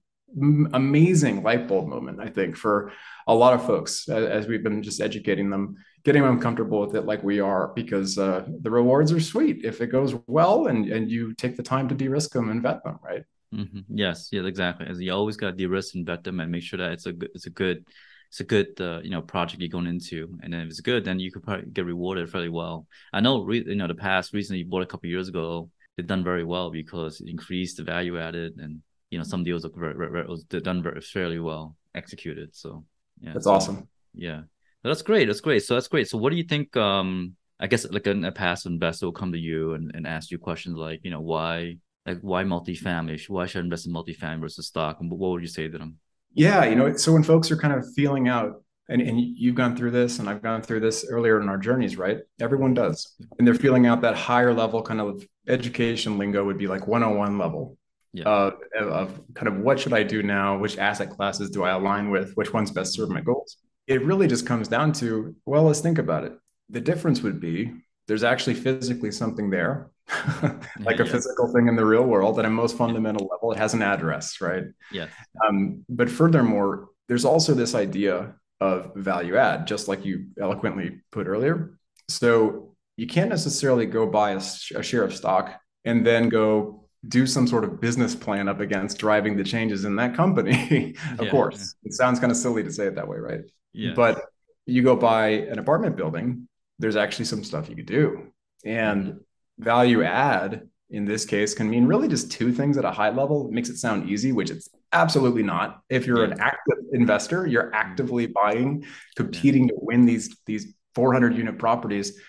amazing 0.73 1.43
light 1.43 1.67
bulb 1.67 1.87
moment 1.87 2.19
i 2.21 2.27
think 2.27 2.55
for 2.55 2.91
a 3.27 3.35
lot 3.35 3.53
of 3.53 3.65
folks 3.65 4.07
as 4.07 4.47
we've 4.47 4.63
been 4.63 4.81
just 4.81 5.01
educating 5.01 5.49
them 5.49 5.75
getting 6.05 6.23
them 6.23 6.39
comfortable 6.39 6.79
with 6.79 6.95
it 6.95 7.05
like 7.05 7.21
we 7.23 7.41
are 7.41 7.73
because 7.75 8.17
uh, 8.17 8.45
the 8.61 8.71
rewards 8.71 9.11
are 9.11 9.19
sweet 9.19 9.65
if 9.65 9.81
it 9.81 9.87
goes 9.87 10.15
well 10.27 10.67
and, 10.67 10.89
and 10.89 11.11
you 11.11 11.33
take 11.33 11.57
the 11.57 11.63
time 11.63 11.89
to 11.89 11.95
de-risk 11.95 12.31
them 12.31 12.49
and 12.49 12.63
vet 12.63 12.81
them 12.85 12.97
right 13.03 13.23
mm-hmm. 13.53 13.79
yes 13.93 14.29
yes 14.31 14.45
exactly 14.45 14.87
as 14.87 15.01
you 15.01 15.11
always 15.11 15.35
got 15.35 15.47
to 15.47 15.57
de-risk 15.57 15.95
and 15.95 16.05
vet 16.05 16.23
them 16.23 16.39
and 16.39 16.49
make 16.49 16.63
sure 16.63 16.77
that 16.77 16.93
it's 16.93 17.07
a 17.07 17.11
good 17.11 17.31
it's 17.33 17.47
a 17.47 17.49
good 17.49 17.83
it's 18.29 18.39
a 18.39 18.43
good 18.43 18.79
uh, 18.79 18.99
you 19.03 19.09
know 19.09 19.21
project 19.21 19.61
you're 19.61 19.69
going 19.69 19.87
into. 19.87 20.37
And 20.41 20.53
then 20.53 20.61
if 20.61 20.67
it's 20.69 20.81
good 20.81 21.03
then 21.03 21.19
you 21.19 21.31
could 21.31 21.43
probably 21.43 21.69
get 21.71 21.85
rewarded 21.85 22.29
fairly 22.29 22.49
well. 22.49 22.87
I 23.11 23.19
know 23.19 23.41
re- 23.41 23.65
you 23.65 23.75
know 23.75 23.87
the 23.87 23.95
past 23.95 24.33
recently 24.33 24.59
you 24.59 24.65
bought 24.65 24.83
a 24.83 24.85
couple 24.85 25.09
years 25.09 25.27
ago 25.27 25.69
they've 25.97 26.07
done 26.07 26.23
very 26.23 26.43
well 26.43 26.69
because 26.69 27.19
it 27.19 27.27
increased 27.27 27.77
the 27.77 27.83
value 27.83 28.19
added 28.19 28.53
and 28.57 28.81
you 29.09 29.17
know 29.17 29.23
some 29.23 29.43
deals 29.43 29.65
are 29.65 29.71
very, 29.75 29.95
very, 29.95 30.11
very 30.11 30.61
done 30.61 30.83
very 30.83 31.01
fairly 31.01 31.39
well 31.39 31.75
executed. 31.95 32.55
So 32.55 32.85
yeah. 33.19 33.33
That's 33.33 33.45
so, 33.45 33.53
awesome. 33.53 33.87
Yeah. 34.13 34.41
That's 34.83 35.01
great. 35.01 35.25
That's 35.25 35.41
great. 35.41 35.63
So 35.63 35.73
that's 35.73 35.87
great. 35.87 36.07
So 36.07 36.17
what 36.17 36.29
do 36.29 36.37
you 36.37 36.43
think 36.43 36.75
um 36.77 37.35
i 37.61 37.67
guess 37.67 37.85
like 37.91 38.07
a, 38.07 38.11
a 38.21 38.31
passive 38.31 38.71
investor 38.71 39.05
will 39.05 39.11
come 39.11 39.33
to 39.33 39.37
you 39.37 39.73
and, 39.73 39.91
and 39.93 40.07
ask 40.07 40.31
you 40.31 40.37
questions 40.37 40.77
like 40.77 41.01
you 41.03 41.11
know 41.11 41.19
why 41.19 41.75
like 42.05 42.19
why 42.21 42.43
multifamily? 42.43 43.29
Why 43.29 43.45
should 43.45 43.59
I 43.59 43.63
invest 43.63 43.87
in 43.87 43.93
multifamily 43.93 44.41
versus 44.41 44.67
stock? 44.67 44.99
And 44.99 45.11
what 45.11 45.31
would 45.31 45.41
you 45.41 45.47
say 45.47 45.67
to 45.67 45.77
them 45.77 45.97
yeah, 46.33 46.65
you 46.65 46.75
know, 46.75 46.95
so 46.95 47.13
when 47.13 47.23
folks 47.23 47.51
are 47.51 47.57
kind 47.57 47.73
of 47.73 47.85
feeling 47.95 48.27
out, 48.27 48.63
and, 48.87 49.01
and 49.01 49.19
you've 49.19 49.55
gone 49.55 49.75
through 49.75 49.91
this, 49.91 50.19
and 50.19 50.27
I've 50.27 50.41
gone 50.41 50.61
through 50.63 50.79
this 50.79 51.05
earlier 51.09 51.39
in 51.39 51.47
our 51.47 51.57
journeys, 51.57 51.95
right? 51.95 52.19
Everyone 52.39 52.73
does. 52.73 53.15
And 53.37 53.47
they're 53.47 53.53
feeling 53.53 53.85
out 53.85 54.01
that 54.01 54.15
higher 54.15 54.53
level 54.53 54.81
kind 54.81 54.99
of 54.99 55.23
education 55.47 56.17
lingo 56.17 56.43
would 56.43 56.57
be 56.57 56.65
like 56.65 56.87
101 56.87 57.37
level 57.37 57.77
yeah. 58.13 58.27
uh, 58.27 58.51
of 58.79 59.21
kind 59.35 59.47
of 59.47 59.57
what 59.57 59.79
should 59.79 59.93
I 59.93 60.01
do 60.01 60.23
now? 60.23 60.57
Which 60.57 60.79
asset 60.79 61.11
classes 61.11 61.51
do 61.51 61.63
I 61.63 61.71
align 61.71 62.09
with? 62.09 62.33
Which 62.33 62.51
ones 62.51 62.71
best 62.71 62.93
serve 62.93 63.09
my 63.09 63.21
goals? 63.21 63.57
it 63.89 64.05
really 64.05 64.27
just 64.27 64.45
comes 64.45 64.67
down 64.67 64.93
to 64.93 65.35
well, 65.45 65.63
let's 65.63 65.81
think 65.81 65.97
about 65.97 66.23
it. 66.23 66.33
The 66.69 66.79
difference 66.79 67.21
would 67.21 67.41
be 67.41 67.73
there's 68.07 68.23
actually 68.23 68.53
physically 68.53 69.11
something 69.11 69.49
there, 69.49 69.89
like 70.79 70.97
yes. 70.97 71.07
a 71.07 71.11
physical 71.11 71.51
thing 71.53 71.67
in 71.67 71.75
the 71.75 71.85
real 71.85 72.03
world 72.03 72.39
at 72.39 72.45
a 72.45 72.49
most 72.49 72.77
fundamental 72.77 73.27
level. 73.31 73.51
It 73.51 73.57
has 73.57 73.73
an 73.73 73.81
address, 73.81 74.41
right? 74.41 74.63
Yeah. 74.91 75.07
Um, 75.47 75.85
but 75.89 76.09
furthermore, 76.09 76.89
there's 77.07 77.25
also 77.25 77.53
this 77.53 77.75
idea 77.75 78.35
of 78.59 78.93
value 78.95 79.37
add, 79.37 79.67
just 79.67 79.87
like 79.87 80.05
you 80.05 80.27
eloquently 80.39 81.01
put 81.11 81.27
earlier. 81.27 81.77
So 82.07 82.75
you 82.97 83.07
can't 83.07 83.29
necessarily 83.29 83.85
go 83.85 84.05
buy 84.05 84.31
a, 84.31 84.41
a 84.75 84.83
share 84.83 85.03
of 85.03 85.15
stock 85.15 85.59
and 85.85 86.05
then 86.05 86.29
go 86.29 86.87
do 87.07 87.25
some 87.25 87.47
sort 87.47 87.63
of 87.63 87.79
business 87.79 88.13
plan 88.13 88.49
up 88.49 88.59
against 88.59 88.97
driving 88.97 89.37
the 89.37 89.43
changes 89.43 89.85
in 89.85 89.95
that 89.95 90.15
company. 90.15 90.95
of 91.17 91.25
yeah, 91.25 91.31
course, 91.31 91.75
yeah. 91.81 91.87
it 91.87 91.93
sounds 91.93 92.19
kind 92.19 92.31
of 92.31 92.37
silly 92.37 92.63
to 92.63 92.71
say 92.71 92.87
it 92.87 92.95
that 92.95 93.07
way, 93.07 93.17
right? 93.17 93.41
Yeah. 93.73 93.93
But 93.95 94.25
you 94.65 94.83
go 94.83 94.95
buy 94.95 95.29
an 95.29 95.59
apartment 95.59 95.95
building, 95.95 96.47
there's 96.77 96.95
actually 96.95 97.25
some 97.25 97.43
stuff 97.43 97.69
you 97.69 97.75
could 97.75 97.85
do. 97.85 98.31
And 98.65 99.21
value 99.59 100.03
add 100.03 100.67
in 100.89 101.05
this 101.05 101.25
case 101.25 101.53
can 101.53 101.69
mean 101.69 101.85
really 101.85 102.07
just 102.07 102.31
two 102.31 102.51
things 102.51 102.77
at 102.77 102.85
a 102.85 102.91
high 102.91 103.09
level. 103.09 103.47
It 103.47 103.53
makes 103.53 103.69
it 103.69 103.77
sound 103.77 104.09
easy, 104.09 104.31
which 104.31 104.49
it's 104.49 104.69
absolutely 104.91 105.43
not. 105.43 105.81
If 105.89 106.07
you're 106.07 106.23
an 106.23 106.39
active 106.39 106.77
investor, 106.93 107.45
you're 107.45 107.73
actively 107.75 108.25
buying, 108.25 108.85
competing 109.15 109.67
to 109.67 109.75
win 109.77 110.05
these 110.05 110.35
these 110.45 110.73
400 110.95 111.35
unit 111.35 111.59
properties. 111.59 112.19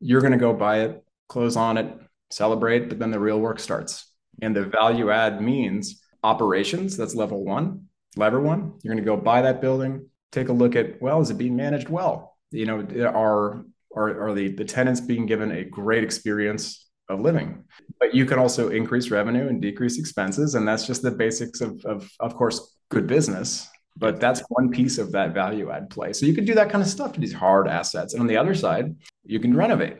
You're 0.00 0.20
going 0.20 0.32
to 0.32 0.38
go 0.38 0.54
buy 0.54 0.80
it, 0.80 1.04
close 1.28 1.56
on 1.56 1.76
it, 1.76 1.98
celebrate, 2.30 2.88
but 2.88 2.98
then 2.98 3.10
the 3.10 3.20
real 3.20 3.40
work 3.40 3.60
starts. 3.60 4.10
And 4.40 4.56
the 4.56 4.64
value 4.64 5.10
add 5.10 5.42
means 5.42 6.02
operations. 6.22 6.96
That's 6.96 7.14
level 7.14 7.44
one, 7.44 7.88
lever 8.16 8.40
one. 8.40 8.78
You're 8.82 8.94
going 8.94 9.04
to 9.04 9.10
go 9.10 9.16
buy 9.16 9.42
that 9.42 9.60
building, 9.60 10.08
take 10.32 10.48
a 10.48 10.52
look 10.52 10.74
at 10.76 11.00
well, 11.02 11.20
is 11.20 11.30
it 11.30 11.38
being 11.38 11.56
managed 11.56 11.88
well? 11.88 12.36
You 12.50 12.64
know, 12.64 13.10
are 13.10 13.64
are, 13.96 14.28
are 14.28 14.34
the, 14.34 14.48
the 14.52 14.64
tenants 14.64 15.00
being 15.00 15.26
given 15.26 15.50
a 15.50 15.64
great 15.64 16.04
experience 16.04 16.88
of 17.08 17.20
living? 17.20 17.64
But 17.98 18.14
you 18.14 18.26
can 18.26 18.38
also 18.38 18.68
increase 18.68 19.10
revenue 19.10 19.48
and 19.48 19.60
decrease 19.60 19.98
expenses. 19.98 20.54
And 20.54 20.68
that's 20.68 20.86
just 20.86 21.02
the 21.02 21.10
basics 21.10 21.60
of, 21.60 21.84
of, 21.84 22.08
of 22.20 22.34
course, 22.34 22.76
good 22.90 23.06
business. 23.06 23.68
But 23.96 24.20
that's 24.20 24.42
one 24.50 24.70
piece 24.70 24.98
of 24.98 25.10
that 25.12 25.32
value 25.32 25.70
add 25.70 25.88
play. 25.88 26.12
So 26.12 26.26
you 26.26 26.34
can 26.34 26.44
do 26.44 26.54
that 26.54 26.68
kind 26.70 26.82
of 26.82 26.88
stuff 26.88 27.14
to 27.14 27.20
these 27.20 27.32
hard 27.32 27.66
assets. 27.66 28.12
And 28.12 28.20
on 28.20 28.26
the 28.26 28.36
other 28.36 28.54
side, 28.54 28.94
you 29.24 29.40
can 29.40 29.56
renovate 29.56 29.96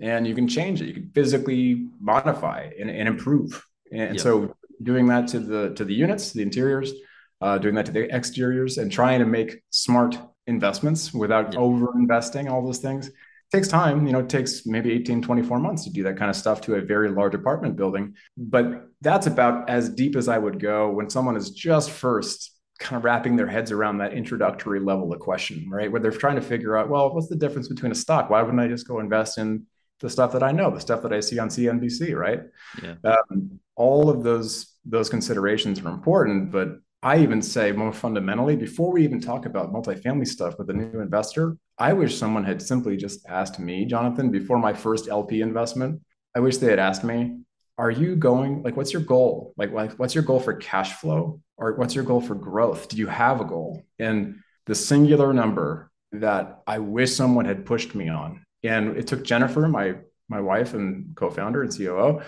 and 0.00 0.26
you 0.26 0.34
can 0.34 0.46
change 0.46 0.82
it. 0.82 0.88
You 0.88 0.94
can 0.94 1.10
physically 1.14 1.88
modify 1.98 2.70
and, 2.78 2.90
and 2.90 3.08
improve. 3.08 3.64
And 3.90 4.16
yep. 4.16 4.20
so 4.20 4.54
doing 4.82 5.06
that 5.06 5.28
to 5.28 5.40
the 5.40 5.74
to 5.74 5.84
the 5.86 5.94
units, 5.94 6.32
the 6.32 6.42
interiors, 6.42 6.92
uh, 7.40 7.56
doing 7.56 7.74
that 7.76 7.86
to 7.86 7.92
the 7.92 8.14
exteriors, 8.14 8.76
and 8.76 8.92
trying 8.92 9.20
to 9.20 9.24
make 9.24 9.62
smart 9.70 10.18
investments 10.46 11.14
without 11.14 11.54
yep. 11.54 11.60
over 11.60 11.98
investing 11.98 12.48
all 12.48 12.62
those 12.62 12.78
things 12.78 13.10
takes 13.52 13.68
time 13.68 14.06
you 14.06 14.12
know 14.12 14.20
it 14.20 14.28
takes 14.28 14.66
maybe 14.66 14.92
18 14.92 15.22
24 15.22 15.58
months 15.58 15.84
to 15.84 15.90
do 15.90 16.02
that 16.02 16.16
kind 16.16 16.30
of 16.30 16.36
stuff 16.36 16.60
to 16.62 16.74
a 16.74 16.80
very 16.80 17.08
large 17.10 17.34
apartment 17.34 17.76
building. 17.76 18.14
But 18.36 18.88
that's 19.00 19.26
about 19.26 19.68
as 19.70 19.88
deep 19.88 20.16
as 20.16 20.28
i 20.28 20.38
would 20.38 20.60
go 20.60 20.90
when 20.90 21.08
someone 21.08 21.36
is 21.36 21.50
just 21.50 21.90
first 21.90 22.52
kind 22.78 22.96
of 22.96 23.04
wrapping 23.04 23.36
their 23.36 23.46
heads 23.46 23.72
around 23.72 23.98
that 23.98 24.12
introductory 24.12 24.80
level 24.80 25.12
of 25.12 25.20
question 25.20 25.68
right? 25.70 25.90
Where 25.90 26.00
they're 26.00 26.10
trying 26.10 26.36
to 26.36 26.42
figure 26.42 26.76
out 26.76 26.88
well 26.88 27.14
what's 27.14 27.28
the 27.28 27.36
difference 27.36 27.68
between 27.68 27.92
a 27.92 27.96
stock? 27.96 28.30
Why 28.30 28.42
wouldn't 28.42 28.60
i 28.60 28.68
just 28.68 28.86
go 28.86 29.00
invest 29.00 29.38
in 29.38 29.66
the 30.00 30.10
stuff 30.10 30.32
that 30.32 30.42
i 30.44 30.52
know 30.52 30.70
the 30.70 30.80
stuff 30.80 31.02
that 31.02 31.12
i 31.12 31.20
see 31.20 31.38
on 31.38 31.48
cnbc 31.48 32.14
right? 32.14 32.42
Yeah. 32.82 32.94
Um, 33.04 33.60
all 33.76 34.10
of 34.10 34.22
those 34.22 34.74
those 34.84 35.08
considerations 35.08 35.80
are 35.80 35.88
important 35.88 36.50
but 36.50 36.80
I 37.02 37.18
even 37.18 37.42
say 37.42 37.70
more 37.70 37.92
fundamentally, 37.92 38.56
before 38.56 38.90
we 38.90 39.04
even 39.04 39.20
talk 39.20 39.46
about 39.46 39.72
multifamily 39.72 40.26
stuff 40.26 40.58
with 40.58 40.68
a 40.70 40.72
new 40.72 41.00
investor, 41.00 41.56
I 41.78 41.92
wish 41.92 42.16
someone 42.16 42.44
had 42.44 42.60
simply 42.60 42.96
just 42.96 43.24
asked 43.28 43.60
me, 43.60 43.84
Jonathan, 43.84 44.30
before 44.30 44.58
my 44.58 44.72
first 44.72 45.08
LP 45.08 45.40
investment. 45.40 46.00
I 46.34 46.40
wish 46.40 46.56
they 46.56 46.70
had 46.70 46.80
asked 46.80 47.04
me, 47.04 47.38
are 47.78 47.90
you 47.90 48.16
going 48.16 48.62
like 48.64 48.76
what's 48.76 48.92
your 48.92 49.02
goal? 49.02 49.54
Like, 49.56 49.70
like 49.70 49.92
what's 49.92 50.14
your 50.14 50.24
goal 50.24 50.40
for 50.40 50.54
cash 50.54 50.94
flow? 50.94 51.40
Or 51.56 51.74
what's 51.74 51.94
your 51.94 52.04
goal 52.04 52.20
for 52.20 52.34
growth? 52.34 52.88
Do 52.88 52.96
you 52.96 53.06
have 53.06 53.40
a 53.40 53.44
goal? 53.44 53.82
And 53.98 54.40
the 54.66 54.74
singular 54.74 55.32
number 55.32 55.90
that 56.12 56.62
I 56.66 56.78
wish 56.78 57.14
someone 57.14 57.44
had 57.44 57.66
pushed 57.66 57.94
me 57.94 58.08
on. 58.08 58.44
And 58.64 58.96
it 58.96 59.06
took 59.06 59.24
Jennifer, 59.24 59.68
my 59.68 59.96
my 60.28 60.40
wife 60.40 60.74
and 60.74 61.16
co-founder 61.16 61.62
and 61.62 61.74
COO, 61.74 62.20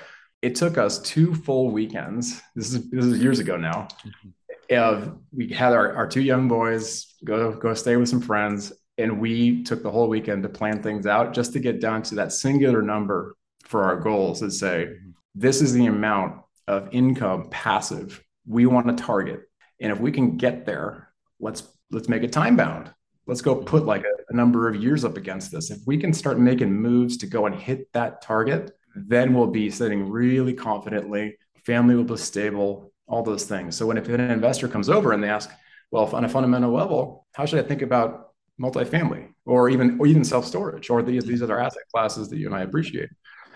it 0.43 0.55
took 0.55 0.79
us 0.79 1.01
two 1.01 1.35
full 1.35 1.71
weekends. 1.71 2.41
This 2.55 2.73
is 2.73 2.89
this 2.91 3.05
is 3.05 3.21
years 3.21 3.41
ago 3.41 3.57
now. 3.57 3.89
Mm-hmm. 4.05 4.29
Of 4.71 5.19
we 5.33 5.49
had 5.49 5.73
our, 5.73 5.93
our 5.95 6.07
two 6.07 6.21
young 6.21 6.47
boys 6.47 7.15
go 7.25 7.53
go 7.53 7.75
stay 7.75 7.97
with 7.97 8.09
some 8.09 8.21
friends 8.21 8.73
and 8.99 9.21
we 9.21 9.65
took 9.65 9.83
the 9.83 9.91
whole 9.91 10.09
weekend 10.09 10.43
to 10.45 10.49
plan 10.49 10.83
things 10.83 11.07
out 11.07 11.35
just 11.35 11.53
to 11.55 11.59
get 11.59 11.81
down 11.81 12.03
to 12.05 12.15
that 12.17 12.33
singular 12.33 12.81
number 12.81 13.37
for 13.65 13.83
our 13.83 13.97
goals 13.97 14.43
and 14.43 14.53
say 14.53 14.95
this 15.35 15.61
is 15.61 15.73
the 15.73 15.87
amount 15.87 16.43
of 16.69 16.89
income 16.93 17.49
passive 17.51 18.23
we 18.47 18.67
want 18.67 18.87
to 18.87 19.05
target. 19.05 19.41
And 19.81 19.91
if 19.91 19.99
we 19.99 20.13
can 20.13 20.37
get 20.37 20.67
there 20.67 21.13
let's 21.41 21.65
let's 21.91 22.09
make 22.09 22.23
it 22.23 22.33
time 22.33 22.57
bound. 22.57 22.93
Let's 23.27 23.43
go 23.43 23.57
put 23.57 23.87
like 23.87 24.05
a, 24.05 24.33
a 24.33 24.37
number 24.37 24.69
of 24.69 24.77
years 24.77 25.05
up 25.05 25.17
against 25.17 25.51
this. 25.51 25.71
If 25.71 25.81
we 25.87 25.99
can 25.99 26.13
start 26.13 26.39
making 26.39 26.73
moves 26.73 27.17
to 27.19 27.27
go 27.27 27.47
and 27.47 27.55
hit 27.55 27.93
that 27.93 28.23
target 28.23 28.71
then 28.95 29.35
we'll 29.35 29.47
be 29.47 29.71
sitting 29.71 30.09
really 30.09 30.55
confidently. 30.55 31.37
Family 31.65 31.95
will 31.95 32.05
be 32.05 32.17
stable 32.17 32.90
all 33.11 33.23
those 33.23 33.45
things. 33.45 33.77
So 33.77 33.87
when 33.87 33.99
if 33.99 34.09
an 34.09 34.21
investor 34.21 34.69
comes 34.69 34.89
over 34.89 35.13
and 35.13 35.23
they 35.23 35.29
ask, 35.29 35.51
well, 35.91 36.07
on 36.15 36.25
a 36.25 36.29
fundamental 36.29 36.73
level, 36.73 37.27
how 37.33 37.45
should 37.45 37.63
I 37.63 37.67
think 37.67 37.83
about 37.83 38.29
multifamily 38.61 39.29
or 39.45 39.69
even 39.69 39.99
or 39.99 40.07
even 40.07 40.25
self 40.25 40.47
storage 40.47 40.89
or 40.89 41.03
these 41.03 41.25
these 41.25 41.43
other 41.43 41.59
asset 41.59 41.83
classes 41.93 42.29
that 42.31 42.39
you 42.39 42.47
and 42.47 42.55
I 42.55 42.63
appreciate? 42.63 43.11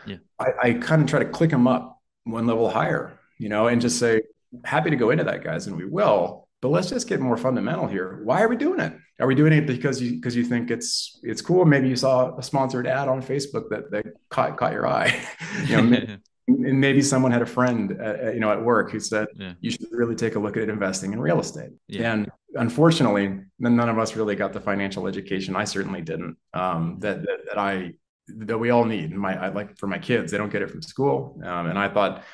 Yeah, 0.07 0.17
I, 0.39 0.49
I 0.63 0.73
kind 0.75 1.01
of 1.01 1.09
try 1.09 1.21
to 1.21 1.25
click 1.25 1.51
them 1.51 1.67
up 1.67 2.03
one 2.25 2.47
level 2.47 2.69
higher, 2.69 3.19
you 3.39 3.49
know, 3.49 3.69
and 3.69 3.81
just 3.81 3.99
say, 3.99 4.23
happy 4.65 4.91
to 4.91 4.97
go 4.97 5.11
into 5.11 5.25
that, 5.25 5.45
guys, 5.45 5.67
and 5.67 5.77
we 5.77 5.87
will. 5.87 6.49
But 6.61 6.71
let's 6.71 6.89
just 6.89 7.09
get 7.09 7.21
more 7.21 7.37
fundamental 7.37 7.87
here. 7.87 8.21
Why 8.25 8.43
are 8.43 8.49
we 8.49 8.57
doing 8.57 8.81
it? 8.81 8.95
Are 9.21 9.27
we 9.27 9.35
doing 9.35 9.53
it 9.53 9.67
because 9.67 10.03
you 10.03 10.15
because 10.15 10.35
you 10.35 10.45
think 10.45 10.71
it's 10.71 11.21
it's 11.23 11.41
cool? 11.41 11.65
Maybe 11.65 11.89
you 11.89 11.97
saw 11.97 12.37
a 12.37 12.43
sponsored 12.43 12.87
ad 12.87 13.07
on 13.07 13.23
Facebook 13.23 13.69
that 13.71 13.91
that 13.93 14.07
caught 14.31 14.57
caught 14.57 14.73
your 14.73 14.89
eye. 14.89 15.15
you 15.67 15.81
know, 15.81 16.07
and 16.47 16.81
maybe 16.81 17.01
someone 17.01 17.33
had 17.33 17.43
a 17.43 17.47
friend 17.47 17.93
at, 18.01 18.35
you 18.35 18.41
know 18.41 18.51
at 18.51 18.63
work 18.63 18.91
who 18.91 19.01
said 19.01 19.29
yeah. 19.37 19.55
you 19.61 19.71
should 19.71 19.87
really 19.91 20.15
take 20.15 20.35
a 20.35 20.39
look 20.39 20.57
at 20.57 20.69
investing 20.69 21.13
in 21.13 21.21
real 21.21 21.41
estate. 21.41 21.71
Yeah. 21.89 22.13
and 22.13 22.31
unfortunately 22.55 23.41
none 23.59 23.89
of 23.89 23.99
us 23.99 24.17
really 24.17 24.37
got 24.37 24.53
the 24.53 24.61
financial 24.61 25.07
education. 25.07 25.57
I 25.57 25.65
certainly 25.65 26.03
didn't 26.03 26.37
um, 26.53 26.99
that, 27.01 27.23
that, 27.23 27.39
that 27.49 27.59
i 27.59 27.93
that 28.27 28.57
we 28.57 28.71
all 28.71 28.85
need. 28.85 29.15
My 29.15 29.47
I, 29.47 29.49
like 29.49 29.79
for 29.79 29.87
my 29.87 29.99
kids 29.99 30.33
they 30.33 30.39
don't 30.39 30.51
get 30.51 30.63
it 30.63 30.71
from 30.71 30.83
school 30.83 31.41
um, 31.45 31.67
and 31.67 31.79
i 31.79 31.89
thought 31.89 32.25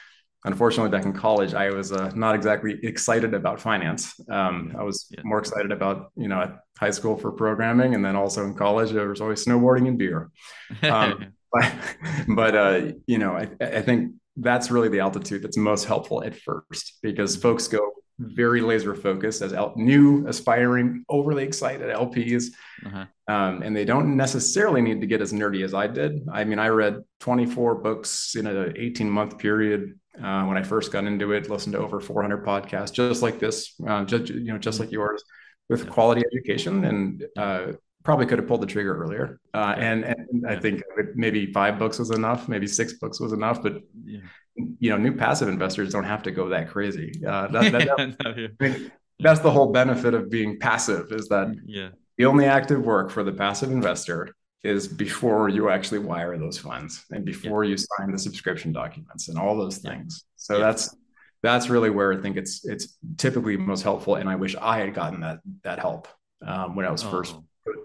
unfortunately 0.44 0.90
back 0.90 1.04
in 1.04 1.12
college 1.12 1.52
i 1.52 1.68
was 1.68 1.92
uh, 1.92 2.10
not 2.14 2.34
exactly 2.34 2.78
excited 2.82 3.34
about 3.34 3.60
finance. 3.60 4.14
Um, 4.28 4.74
i 4.78 4.82
was 4.82 5.06
yeah. 5.10 5.20
more 5.24 5.38
excited 5.38 5.70
about 5.72 6.12
you 6.16 6.28
know 6.28 6.40
at 6.42 6.58
high 6.78 6.90
school 6.90 7.16
for 7.16 7.30
programming 7.30 7.94
and 7.94 8.04
then 8.04 8.16
also 8.16 8.44
in 8.44 8.54
college 8.54 8.90
there 8.90 9.08
was 9.08 9.20
always 9.20 9.44
snowboarding 9.44 9.86
and 9.86 9.98
beer. 9.98 10.30
Um, 10.82 11.34
but 11.52 11.72
but 12.28 12.54
uh, 12.54 12.92
you 13.06 13.18
know, 13.18 13.36
I, 13.36 13.48
I 13.60 13.82
think 13.82 14.14
that's 14.36 14.70
really 14.70 14.88
the 14.88 15.00
altitude 15.00 15.42
that's 15.42 15.56
most 15.56 15.84
helpful 15.84 16.22
at 16.22 16.34
first 16.34 16.98
because 17.02 17.36
folks 17.36 17.68
go 17.68 17.92
very 18.18 18.60
laser 18.60 18.94
focused 18.94 19.40
as 19.40 19.54
new 19.76 20.26
aspiring 20.26 21.04
overly 21.08 21.42
excited 21.42 21.88
lps 21.88 22.46
uh-huh. 22.84 23.06
um, 23.28 23.62
and 23.62 23.74
they 23.74 23.84
don't 23.84 24.14
necessarily 24.14 24.82
need 24.82 25.00
to 25.00 25.06
get 25.06 25.22
as 25.22 25.32
nerdy 25.32 25.64
as 25.64 25.72
i 25.72 25.86
did 25.86 26.20
i 26.30 26.44
mean 26.44 26.58
i 26.58 26.68
read 26.68 27.02
24 27.20 27.76
books 27.76 28.34
in 28.36 28.46
an 28.46 28.74
18 28.76 29.10
month 29.10 29.38
period 29.38 29.98
uh, 30.22 30.44
when 30.44 30.58
i 30.58 30.62
first 30.62 30.92
got 30.92 31.04
into 31.04 31.32
it 31.32 31.48
listened 31.48 31.72
to 31.72 31.78
over 31.78 31.98
400 31.98 32.44
podcasts 32.44 32.92
just 32.92 33.22
like 33.22 33.38
this 33.38 33.74
uh, 33.88 34.04
just 34.04 34.28
you 34.28 34.52
know 34.52 34.58
just 34.58 34.76
mm-hmm. 34.76 34.84
like 34.84 34.92
yours 34.92 35.24
with 35.70 35.88
quality 35.88 36.22
education 36.32 36.84
and 36.84 37.24
uh, 37.38 37.72
probably 38.02 38.26
could 38.26 38.38
have 38.38 38.48
pulled 38.48 38.62
the 38.62 38.66
trigger 38.66 38.96
earlier. 39.02 39.40
Uh, 39.54 39.74
and 39.76 40.04
and 40.04 40.46
I 40.46 40.56
think 40.56 40.82
maybe 41.14 41.52
five 41.52 41.78
books 41.78 41.98
was 41.98 42.10
enough, 42.10 42.48
maybe 42.48 42.66
six 42.66 42.94
books 42.94 43.20
was 43.20 43.32
enough, 43.32 43.62
but 43.62 43.82
yeah. 44.04 44.20
you 44.78 44.90
know, 44.90 44.96
new 44.96 45.14
passive 45.14 45.48
investors 45.48 45.92
don't 45.92 46.04
have 46.04 46.22
to 46.24 46.30
go 46.30 46.48
that 46.48 46.68
crazy. 46.68 47.12
Uh, 47.26 47.48
that, 47.48 47.72
that, 47.72 48.16
that, 48.24 48.50
I 48.60 48.68
mean, 48.68 48.92
that's 49.18 49.40
the 49.40 49.50
whole 49.50 49.72
benefit 49.72 50.14
of 50.14 50.30
being 50.30 50.58
passive 50.58 51.12
is 51.12 51.28
that 51.28 51.54
yeah. 51.66 51.90
the 52.16 52.26
only 52.26 52.46
active 52.46 52.84
work 52.84 53.10
for 53.10 53.22
the 53.22 53.32
passive 53.32 53.70
investor 53.70 54.34
is 54.62 54.88
before 54.88 55.48
you 55.48 55.70
actually 55.70 55.98
wire 55.98 56.36
those 56.36 56.58
funds 56.58 57.04
and 57.10 57.24
before 57.24 57.64
yeah. 57.64 57.70
you 57.70 57.76
sign 57.76 58.12
the 58.12 58.18
subscription 58.18 58.72
documents 58.72 59.28
and 59.28 59.38
all 59.38 59.56
those 59.56 59.78
things. 59.78 60.24
So 60.36 60.58
that's 60.58 60.94
that's 61.42 61.70
really 61.70 61.90
where 61.90 62.12
I 62.12 62.20
think 62.20 62.36
it's 62.36 62.64
it's 62.66 62.98
typically 63.16 63.56
most 63.56 63.82
helpful. 63.82 64.16
And 64.16 64.28
I 64.28 64.36
wish 64.36 64.54
I 64.56 64.78
had 64.78 64.94
gotten 64.94 65.20
that 65.20 65.40
that 65.62 65.78
help 65.78 66.08
um, 66.46 66.76
when 66.76 66.84
I 66.84 66.90
was 66.90 67.04
oh. 67.04 67.10
first 67.10 67.36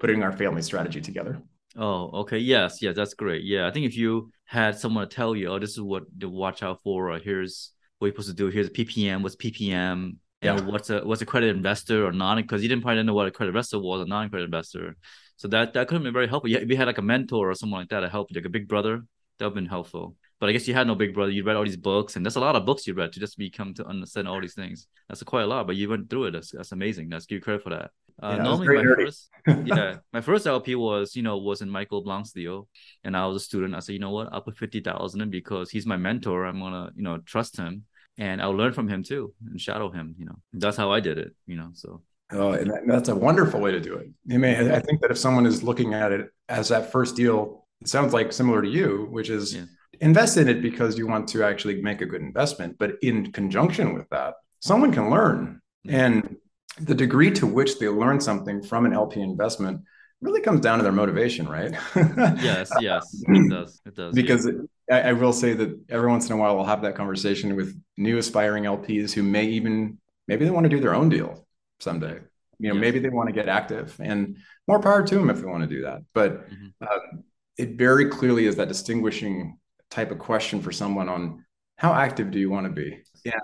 putting 0.05 0.23
our 0.23 0.31
family 0.31 0.61
strategy 0.61 1.01
together. 1.01 1.41
Oh, 1.75 2.21
okay. 2.21 2.37
Yes, 2.37 2.81
yes, 2.81 2.95
that's 2.95 3.15
great. 3.15 3.43
Yeah, 3.43 3.67
I 3.67 3.71
think 3.71 3.85
if 3.85 3.97
you 3.97 4.31
had 4.45 4.77
someone 4.77 5.07
to 5.07 5.15
tell 5.15 5.35
you, 5.35 5.49
oh, 5.49 5.59
this 5.59 5.71
is 5.71 5.81
what 5.81 6.03
to 6.19 6.29
watch 6.29 6.63
out 6.63 6.81
for, 6.83 7.11
or 7.11 7.19
here's 7.19 7.71
what 7.97 8.07
you're 8.07 8.13
supposed 8.13 8.29
to 8.29 8.35
do, 8.35 8.47
here's 8.47 8.67
a 8.67 8.71
PPM, 8.71 9.23
what's 9.23 9.35
PPM, 9.35 10.17
yeah. 10.41 10.57
And 10.57 10.67
what's 10.67 10.89
a 10.91 10.99
what's 10.99 11.21
accredited 11.21 11.55
investor 11.55 12.05
or 12.05 12.11
non? 12.11 12.37
Because 12.37 12.61
you 12.61 12.69
didn't 12.69 12.83
probably 12.83 13.01
know 13.01 13.15
what 13.15 13.25
accredited 13.25 13.55
investor 13.55 13.79
was, 13.79 14.01
a 14.01 14.05
non-credit 14.05 14.45
investor. 14.45 14.95
So 15.37 15.47
that 15.47 15.73
that 15.73 15.87
could 15.87 15.95
have 15.95 16.03
been 16.03 16.13
very 16.13 16.27
helpful. 16.27 16.51
Yeah, 16.51 16.59
if 16.59 16.69
you 16.69 16.77
had 16.77 16.87
like 16.87 16.99
a 16.99 17.01
mentor 17.01 17.49
or 17.49 17.55
someone 17.55 17.81
like 17.81 17.89
that 17.89 18.01
to 18.01 18.09
help 18.09 18.27
you, 18.29 18.35
like 18.35 18.45
a 18.45 18.49
big 18.49 18.67
brother, 18.67 19.05
that 19.39 19.45
would 19.45 19.49
have 19.49 19.55
been 19.55 19.65
helpful. 19.65 20.15
But 20.39 20.49
I 20.49 20.51
guess 20.51 20.67
you 20.67 20.73
had 20.73 20.85
no 20.85 20.93
big 20.93 21.15
brother. 21.15 21.31
You 21.31 21.43
read 21.43 21.55
all 21.55 21.65
these 21.65 21.77
books, 21.77 22.15
and 22.15 22.23
there's 22.23 22.35
a 22.35 22.41
lot 22.41 22.55
of 22.55 22.65
books 22.65 22.85
you 22.85 22.93
read 22.93 23.13
to 23.13 23.19
just 23.19 23.37
become 23.37 23.73
to 23.75 23.85
understand 23.85 24.27
all 24.27 24.39
these 24.39 24.53
things. 24.53 24.87
That's 25.09 25.23
quite 25.23 25.43
a 25.43 25.47
lot, 25.47 25.65
but 25.65 25.77
you 25.77 25.89
went 25.89 26.09
through 26.09 26.25
it. 26.25 26.31
That's, 26.31 26.51
that's 26.51 26.73
amazing. 26.73 27.09
That's 27.09 27.25
give 27.25 27.37
you 27.37 27.41
credit 27.41 27.63
for 27.63 27.69
that. 27.71 27.91
Uh, 28.21 28.35
yeah, 28.37 28.43
normally, 28.43 28.75
my 28.75 28.81
dirty. 28.81 29.05
first, 29.05 29.29
yeah, 29.65 29.97
my 30.13 30.21
first 30.21 30.47
LP 30.47 30.75
was 30.75 31.15
you 31.15 31.21
know 31.21 31.37
was 31.37 31.61
in 31.61 31.69
Michael 31.69 32.01
Blank's 32.01 32.31
deal, 32.31 32.67
and 33.03 33.15
I 33.15 33.25
was 33.25 33.37
a 33.37 33.45
student. 33.45 33.75
I 33.75 33.79
said, 33.79 33.93
you 33.93 33.99
know 33.99 34.11
what, 34.11 34.29
I'll 34.31 34.41
put 34.41 34.57
fifty 34.57 34.79
thousand 34.79 35.21
in 35.21 35.29
because 35.29 35.69
he's 35.69 35.85
my 35.85 35.97
mentor. 35.97 36.45
I'm 36.45 36.59
gonna 36.59 36.91
you 36.95 37.03
know 37.03 37.17
trust 37.17 37.57
him, 37.57 37.83
and 38.17 38.41
I'll 38.41 38.55
learn 38.55 38.73
from 38.73 38.87
him 38.87 39.03
too 39.03 39.33
and 39.49 39.59
shadow 39.59 39.91
him. 39.91 40.15
You 40.17 40.25
know, 40.25 40.37
that's 40.53 40.77
how 40.77 40.91
I 40.91 41.01
did 41.01 41.17
it. 41.17 41.35
You 41.45 41.57
know, 41.57 41.71
so 41.73 42.01
Oh, 42.31 42.53
and 42.53 42.89
that's 42.89 43.09
a 43.09 43.15
wonderful 43.15 43.59
way 43.59 43.71
to 43.71 43.79
do 43.79 43.95
it. 43.95 44.09
I 44.31 44.37
mean, 44.37 44.71
I 44.71 44.79
think 44.79 45.01
that 45.01 45.11
if 45.11 45.17
someone 45.17 45.45
is 45.45 45.61
looking 45.61 45.93
at 45.93 46.11
it 46.11 46.31
as 46.49 46.69
that 46.69 46.91
first 46.91 47.15
deal, 47.15 47.67
it 47.81 47.87
sounds 47.87 48.13
like 48.13 48.33
similar 48.33 48.61
to 48.61 48.67
you, 48.67 49.07
which 49.11 49.29
is 49.29 49.55
yeah. 49.55 49.65
invest 50.01 50.37
in 50.37 50.47
it 50.47 50.61
because 50.61 50.97
you 50.97 51.07
want 51.07 51.27
to 51.29 51.43
actually 51.43 51.81
make 51.81 52.01
a 52.01 52.05
good 52.05 52.21
investment. 52.21 52.77
But 52.79 52.95
in 53.03 53.31
conjunction 53.31 53.93
with 53.93 54.09
that, 54.09 54.35
someone 54.59 54.91
can 54.91 55.11
learn. 55.11 55.61
And 55.87 56.37
the 56.79 56.95
degree 56.95 57.31
to 57.31 57.47
which 57.47 57.79
they 57.79 57.87
learn 57.87 58.19
something 58.19 58.61
from 58.61 58.85
an 58.85 58.93
LP 58.93 59.21
investment 59.21 59.81
really 60.21 60.41
comes 60.41 60.61
down 60.61 60.79
to 60.79 60.83
their 60.83 60.91
motivation, 60.91 61.47
right? 61.47 61.71
yes, 61.95 62.71
yes, 62.79 63.23
it 63.27 63.49
does. 63.49 63.81
It 63.85 63.95
does. 63.95 64.13
Because 64.13 64.47
yeah. 64.89 64.97
I, 64.97 65.09
I 65.09 65.13
will 65.13 65.33
say 65.33 65.53
that 65.53 65.79
every 65.89 66.09
once 66.09 66.27
in 66.27 66.33
a 66.33 66.37
while, 66.37 66.57
I'll 66.59 66.65
have 66.65 66.81
that 66.81 66.95
conversation 66.95 67.55
with 67.55 67.79
new 67.97 68.17
aspiring 68.17 68.63
LPs 68.63 69.13
who 69.13 69.23
may 69.23 69.45
even, 69.45 69.99
maybe 70.27 70.45
they 70.45 70.51
want 70.51 70.65
to 70.65 70.69
do 70.69 70.79
their 70.79 70.95
own 70.95 71.09
deal 71.09 71.45
someday. 71.79 72.19
You 72.57 72.69
know, 72.69 72.75
yes. 72.75 72.81
maybe 72.81 72.99
they 72.99 73.09
want 73.09 73.27
to 73.27 73.33
get 73.33 73.49
active, 73.49 73.95
and 73.99 74.37
more 74.65 74.79
power 74.79 75.05
to 75.05 75.15
them 75.15 75.29
if 75.29 75.41
they 75.41 75.45
want 75.45 75.63
to 75.63 75.69
do 75.69 75.81
that. 75.81 76.03
But 76.13 76.49
mm-hmm. 76.49 76.67
uh, 76.81 77.19
it 77.57 77.71
very 77.71 78.09
clearly 78.09 78.45
is 78.45 78.55
that 78.55 78.69
distinguishing 78.69 79.59
type 79.89 80.11
of 80.11 80.19
question 80.19 80.61
for 80.61 80.71
someone 80.71 81.09
on 81.09 81.45
how 81.77 81.93
active 81.93 82.31
do 82.31 82.39
you 82.39 82.49
want 82.49 82.65
to 82.65 82.71
be? 82.71 83.01
Yeah, 83.25 83.39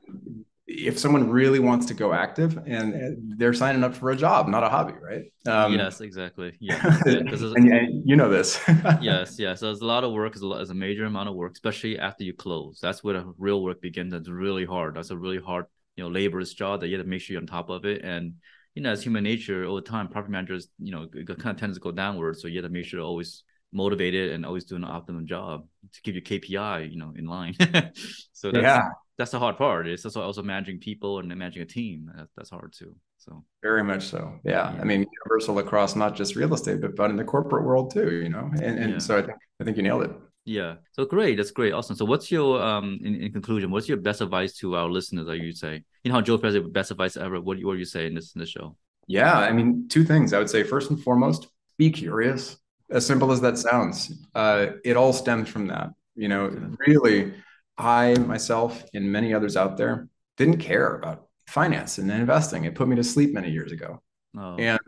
if 0.68 0.98
someone 0.98 1.30
really 1.30 1.60
wants 1.60 1.86
to 1.88 1.94
go 1.94 2.13
active 2.13 2.58
and 2.65 3.38
they're 3.38 3.53
signing 3.53 3.84
up 3.84 3.96
for 3.96 4.12
a 4.12 4.15
job, 4.15 4.48
not 4.48 4.63
a 4.63 4.70
hobby, 4.70 4.94
right? 4.94 5.24
Um, 5.46 5.74
yes, 5.74 6.01
exactly. 6.01 6.53
Yeah, 6.60 7.00
and, 7.06 7.56
and, 7.56 8.03
you 8.06 8.15
know 8.15 8.30
this. 8.30 8.60
yes, 9.01 9.38
yes. 9.38 9.60
So 9.60 9.65
there's 9.68 9.82
a 9.82 9.86
lot 9.86 10.03
of 10.03 10.13
work. 10.13 10.34
It's 10.34 10.44
a, 10.44 10.51
it's 10.51 10.70
a 10.70 10.75
major 10.75 11.06
amount 11.06 11.30
of 11.30 11.36
work, 11.36 11.53
especially 11.53 12.00
after 12.00 12.24
you 12.24 12.34
close. 12.34 12.80
That's 12.82 13.03
where 13.03 13.15
the 13.15 13.34
real 13.38 13.62
work 13.62 13.82
begins. 13.82 14.13
That's 14.13 14.30
really 14.30 14.65
hard. 14.65 14.96
That's 14.96 15.10
a 15.10 15.18
really 15.18 15.39
hard 15.39 15.65
you 15.96 16.03
know 16.03 16.10
laborious 16.10 16.53
job 16.53 16.82
that 16.82 16.88
you 16.88 16.98
have 16.98 17.06
to 17.06 17.10
make 17.10 17.22
sure 17.22 17.34
you're 17.34 17.41
on 17.41 17.48
top 17.48 17.70
of 17.70 17.86
it 17.86 18.03
and 18.03 18.36
you 18.75 18.82
know 18.82 18.91
as 18.91 19.03
human 19.03 19.24
nature 19.24 19.65
over 19.65 19.82
time 19.82 20.08
property 20.08 20.32
managers 20.32 20.68
you 20.80 20.91
know 20.91 21.08
it 21.13 21.27
kind 21.27 21.53
of 21.53 21.58
tends 21.58 21.77
to 21.77 21.82
go 21.82 21.91
downward 21.91 22.38
so 22.38 22.48
you 22.48 22.58
have 22.58 22.65
to 22.65 22.74
make 22.74 22.86
sure 22.86 23.00
to 23.00 23.06
always 23.06 23.44
motivated 23.74 24.32
and 24.32 24.46
always 24.46 24.65
doing 24.65 24.84
an 24.84 24.89
optimum 24.89 25.25
job 25.25 25.65
to 25.94 26.01
keep 26.01 26.15
your 26.15 26.24
KPI 26.24 26.91
you 26.91 26.98
know 26.98 27.13
in 27.15 27.25
line 27.25 27.56
so 28.34 28.51
that's, 28.51 28.63
yeah 28.63 28.82
that's 29.22 29.32
the 29.32 29.40
hard 29.40 29.58
part 29.58 29.88
it's 29.88 30.04
also 30.04 30.22
also 30.22 30.42
managing 30.42 30.80
people 30.80 31.20
and 31.20 31.28
managing 31.30 31.62
a 31.62 31.66
team 31.66 32.12
that's, 32.36 32.50
hard 32.50 32.74
too 32.74 32.96
so 33.18 33.44
very 33.62 33.84
much 33.84 34.04
so 34.08 34.40
yeah. 34.44 34.74
yeah. 34.74 34.82
I 34.82 34.84
mean 34.84 35.06
universal 35.20 35.60
across 35.60 35.96
not 35.96 36.16
just 36.16 36.36
real 36.36 36.54
estate 36.54 36.82
but 36.82 36.96
but 36.96 37.12
in 37.12 37.18
the 37.18 37.24
corporate 37.24 37.63
world 37.63 37.94
too 37.94 38.12
you 38.24 38.30
know 38.30 38.50
and, 38.56 38.80
and 38.80 38.92
yeah. 38.94 38.98
so 38.98 39.20
I 39.20 39.22
think 39.22 39.38
I 39.60 39.63
think 39.63 39.78
you 39.78 39.84
nailed 39.84 40.04
it 40.04 40.12
yeah. 40.44 40.78
So 40.94 41.06
great. 41.06 41.38
That's 41.38 41.51
great. 41.51 41.72
Awesome. 41.72 41.96
So 41.96 42.04
what's 42.06 42.32
your 42.32 42.62
um 42.62 43.00
in, 43.04 43.16
in 43.16 43.32
conclusion, 43.32 43.70
what's 43.70 43.88
your 43.88 43.98
best 43.98 44.22
advice 44.22 44.54
to 44.58 44.75
our 44.75 44.90
listeners, 44.90 45.28
Are 45.28 45.36
you 45.36 45.51
say? 45.51 45.84
You 46.04 46.10
know 46.10 46.16
how 46.16 46.22
Joe 46.22 46.40
Fairless 46.40 46.68
best 46.72 46.90
advice 46.90 47.16
ever. 47.16 47.40
What 47.40 47.63
what 47.63 47.74
do 47.74 47.80
you 47.80 47.86
say 47.86 48.08
in 48.08 48.16
this 48.16 48.34
in 48.34 48.42
this 48.42 48.50
show? 48.50 48.75
Yeah, 49.08 49.38
I 49.38 49.51
mean, 49.51 49.88
two 49.90 50.04
things. 50.04 50.34
I 50.34 50.40
would 50.40 50.50
say 50.50 50.63
first 50.63 50.90
and 50.90 51.01
foremost, 51.01 51.48
be 51.78 51.92
curious. 51.92 52.58
As 52.90 53.06
simple 53.06 53.32
as 53.32 53.42
that 53.42 53.58
sounds. 53.58 54.13
Uh, 54.36 54.68
it 54.84 54.98
all 54.98 55.13
stems 55.13 55.50
from 55.50 55.68
that. 55.68 55.90
You 56.16 56.28
know, 56.28 56.50
really, 56.88 57.34
I 57.82 58.14
myself 58.16 58.84
and 58.94 59.12
many 59.12 59.34
others 59.34 59.58
out 59.58 59.76
there 59.76 60.08
didn't 60.38 60.58
care 60.58 60.96
about 60.96 61.28
finance 61.48 61.98
and 61.98 62.10
investing. 62.12 62.66
It 62.66 62.75
put 62.75 62.88
me 62.88 62.96
to 62.96 63.03
sleep 63.03 63.34
many 63.34 63.50
years 63.50 63.72
ago. 63.72 64.01
Oh. 64.38 64.55
And 64.58 64.79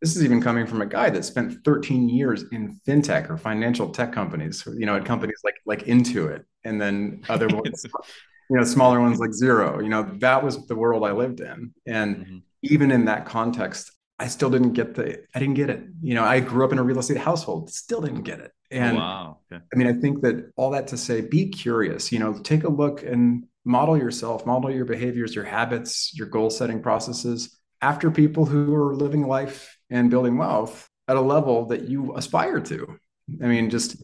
this 0.00 0.16
is 0.16 0.24
even 0.24 0.40
coming 0.40 0.66
from 0.66 0.80
a 0.80 0.86
guy 0.86 1.10
that 1.10 1.24
spent 1.24 1.64
13 1.64 2.08
years 2.08 2.44
in 2.52 2.80
fintech 2.86 3.28
or 3.30 3.36
financial 3.36 3.90
tech 3.90 4.12
companies, 4.12 4.64
you 4.66 4.86
know, 4.86 4.96
at 4.96 5.04
companies 5.04 5.40
like 5.44 5.56
like 5.66 5.84
Intuit, 5.84 6.44
and 6.64 6.80
then 6.80 7.22
other 7.28 7.48
ones, 7.48 7.84
you 8.50 8.56
know, 8.56 8.64
smaller 8.64 9.00
ones 9.00 9.18
like 9.18 9.30
Xero. 9.30 9.82
You 9.82 9.88
know, 9.88 10.04
that 10.18 10.42
was 10.42 10.66
the 10.66 10.76
world 10.76 11.04
I 11.04 11.12
lived 11.12 11.40
in, 11.40 11.72
and 11.86 12.16
mm-hmm. 12.16 12.38
even 12.62 12.90
in 12.90 13.04
that 13.06 13.26
context, 13.26 13.92
I 14.18 14.26
still 14.26 14.50
didn't 14.50 14.72
get 14.72 14.94
the. 14.94 15.22
I 15.34 15.38
didn't 15.38 15.54
get 15.54 15.70
it. 15.70 15.82
You 16.02 16.14
know, 16.14 16.24
I 16.24 16.40
grew 16.40 16.64
up 16.64 16.72
in 16.72 16.78
a 16.78 16.82
real 16.82 16.98
estate 16.98 17.18
household, 17.18 17.70
still 17.70 18.00
didn't 18.00 18.22
get 18.22 18.40
it. 18.40 18.52
And 18.70 18.96
wow. 18.96 19.38
Okay. 19.50 19.62
I 19.72 19.76
mean, 19.76 19.86
I 19.86 19.92
think 19.92 20.22
that 20.22 20.50
all 20.56 20.70
that 20.70 20.88
to 20.88 20.96
say, 20.96 21.20
be 21.20 21.48
curious. 21.48 22.10
You 22.12 22.18
know, 22.18 22.38
take 22.38 22.64
a 22.64 22.68
look 22.68 23.02
and 23.02 23.44
model 23.64 23.96
yourself, 23.96 24.44
model 24.44 24.70
your 24.70 24.84
behaviors, 24.84 25.34
your 25.34 25.44
habits, 25.44 26.12
your 26.14 26.26
goal 26.26 26.50
setting 26.50 26.82
processes 26.82 27.58
after 27.80 28.10
people 28.10 28.44
who 28.44 28.74
are 28.74 28.94
living 28.94 29.26
life 29.26 29.78
and 29.90 30.10
building 30.10 30.36
wealth 30.36 30.88
at 31.06 31.16
a 31.16 31.20
level 31.20 31.66
that 31.66 31.82
you 31.82 32.14
aspire 32.16 32.60
to. 32.60 32.98
I 33.42 33.46
mean, 33.46 33.70
just 33.70 34.02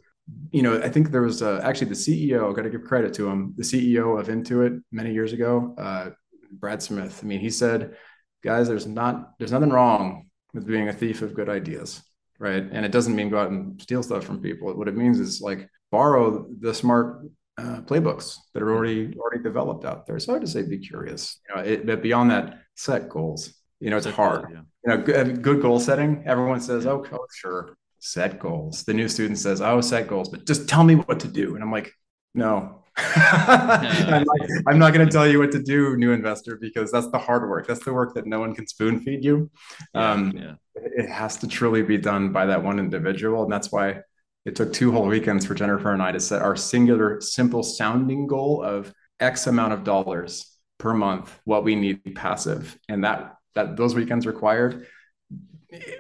you 0.53 0.62
know, 0.62 0.81
I 0.81 0.88
think 0.88 1.11
there 1.11 1.22
was 1.22 1.42
uh, 1.42 1.61
actually 1.62 1.88
the 1.88 1.94
CEO. 1.94 2.55
Got 2.55 2.62
to 2.62 2.70
give 2.70 2.85
credit 2.85 3.12
to 3.14 3.29
him. 3.29 3.55
The 3.57 3.62
CEO 3.62 4.18
of 4.18 4.29
Intuit 4.29 4.81
many 4.90 5.12
years 5.12 5.33
ago, 5.33 5.74
uh, 5.77 6.11
Brad 6.53 6.83
Smith. 6.83 7.20
I 7.22 7.27
mean, 7.27 7.40
he 7.40 7.50
said, 7.50 7.96
"Guys, 8.44 8.68
there's 8.68 8.87
not 8.87 9.33
there's 9.38 9.52
nothing 9.52 9.70
wrong 9.70 10.26
with 10.52 10.66
being 10.66 10.88
a 10.88 10.92
thief 10.92 11.22
of 11.22 11.35
good 11.35 11.48
ideas, 11.48 12.02
right? 12.38 12.62
And 12.62 12.85
it 12.85 12.92
doesn't 12.92 13.16
mean 13.16 13.30
go 13.30 13.38
out 13.38 13.50
and 13.50 13.80
steal 13.80 14.02
stuff 14.02 14.24
from 14.24 14.40
people. 14.40 14.72
What 14.74 14.88
it 14.88 14.96
means 14.96 15.18
is 15.18 15.40
like 15.40 15.68
borrow 15.90 16.46
the 16.61 16.74
smart 16.74 17.26
uh, 17.59 17.80
playbooks 17.83 18.37
that 18.52 18.62
are 18.62 18.72
already 18.72 19.14
already 19.16 19.42
developed 19.42 19.85
out 19.85 20.07
there. 20.07 20.18
So 20.18 20.35
I 20.35 20.38
would 20.38 20.48
say 20.48 20.62
be 20.62 20.78
curious. 20.78 21.40
You 21.48 21.54
know, 21.54 21.62
it, 21.62 21.87
but 21.87 22.02
beyond 22.02 22.30
that, 22.30 22.61
set 22.74 23.09
goals. 23.09 23.54
You 23.80 23.90
know, 23.90 23.96
it's 23.96 24.07
hard. 24.07 24.46
Yeah. 24.50 24.61
You 24.85 24.88
know, 24.88 25.02
good, 25.02 25.42
good 25.42 25.62
goal 25.62 25.80
setting. 25.80 26.22
Everyone 26.26 26.61
says, 26.61 26.87
"Oh, 26.87 27.04
oh, 27.12 27.26
sure, 27.35 27.76
set 27.98 28.38
goals." 28.38 28.85
The 28.85 28.94
new 28.94 29.09
student 29.09 29.38
says, 29.38 29.61
"Oh, 29.61 29.80
set 29.80 30.09
goals," 30.09 30.28
but 30.28 30.46
just 30.46 30.68
tell 30.68 30.85
me 30.85 30.94
what 30.94 31.20
to 31.20 31.28
do. 31.28 31.54
And 31.54 31.62
I'm 31.62 31.72
like, 31.72 31.92
no. 32.35 32.81
I'm, 32.97 34.25
not, 34.25 34.37
I'm 34.68 34.79
not 34.79 34.94
going 34.94 35.05
to 35.05 35.12
tell 35.12 35.27
you 35.27 35.40
what 35.40 35.51
to 35.53 35.62
do, 35.62 35.97
new 35.97 36.12
investor, 36.12 36.57
because 36.57 36.92
that's 36.92 37.11
the 37.11 37.18
hard 37.18 37.49
work. 37.49 37.66
That's 37.66 37.85
the 37.85 37.92
work 37.92 38.14
that 38.14 38.27
no 38.27 38.38
one 38.38 38.55
can 38.55 38.68
spoon 38.68 39.01
feed 39.01 39.25
you. 39.25 39.51
Yeah, 39.94 40.12
um, 40.12 40.33
yeah. 40.37 40.55
It 40.77 41.09
has 41.09 41.37
to 41.38 41.49
truly 41.49 41.83
be 41.83 41.99
done 41.99 42.33
by 42.33 42.47
that 42.47 42.62
one 42.62 42.79
individual, 42.79 43.42
and 43.42 43.53
that's 43.53 43.73
why 43.73 44.03
it 44.44 44.55
took 44.55 44.73
two 44.73 44.92
whole 44.92 45.07
weekends 45.07 45.47
for 45.47 45.55
Jennifer 45.55 45.92
and 45.92 46.03
I 46.03 46.12
to 46.12 46.20
set 46.20 46.42
our 46.42 46.55
singular, 46.55 47.20
simple 47.20 47.62
sounding 47.62 48.27
goal 48.27 48.62
of 48.62 48.92
X 49.18 49.47
amount 49.47 49.73
of 49.73 49.85
dollars 49.85 50.57
per 50.79 50.92
month, 50.92 51.37
what 51.44 51.64
we 51.64 51.75
need 51.75 52.14
passive, 52.14 52.79
and 52.88 53.05
that 53.05 53.37
that 53.55 53.77
those 53.77 53.94
weekends 53.94 54.27
required 54.27 54.87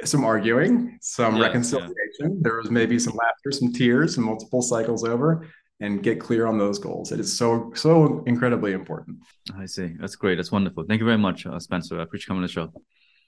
some 0.04 0.24
arguing, 0.24 0.98
some 1.00 1.36
yeah, 1.36 1.42
reconciliation. 1.42 2.40
There 2.40 2.56
was 2.56 2.70
maybe 2.70 2.98
some 2.98 3.14
laughter, 3.14 3.50
some 3.50 3.72
tears, 3.72 4.16
and 4.16 4.26
multiple 4.26 4.62
cycles 4.62 5.04
over, 5.04 5.48
and 5.84 6.02
get 6.02 6.18
clear 6.18 6.46
on 6.46 6.58
those 6.58 6.78
goals. 6.78 7.12
It 7.12 7.20
is 7.20 7.36
so 7.36 7.70
so 7.74 8.24
incredibly 8.26 8.72
important. 8.72 9.18
I 9.56 9.66
see. 9.66 9.94
That's 10.00 10.16
great. 10.16 10.36
That's 10.36 10.50
wonderful. 10.50 10.84
Thank 10.88 11.00
you 11.00 11.06
very 11.06 11.18
much, 11.18 11.44
uh, 11.46 11.60
Spencer. 11.60 12.00
I 12.00 12.02
appreciate 12.02 12.28
coming 12.28 12.42
on 12.42 12.46
the 12.46 12.52
show. 12.52 12.72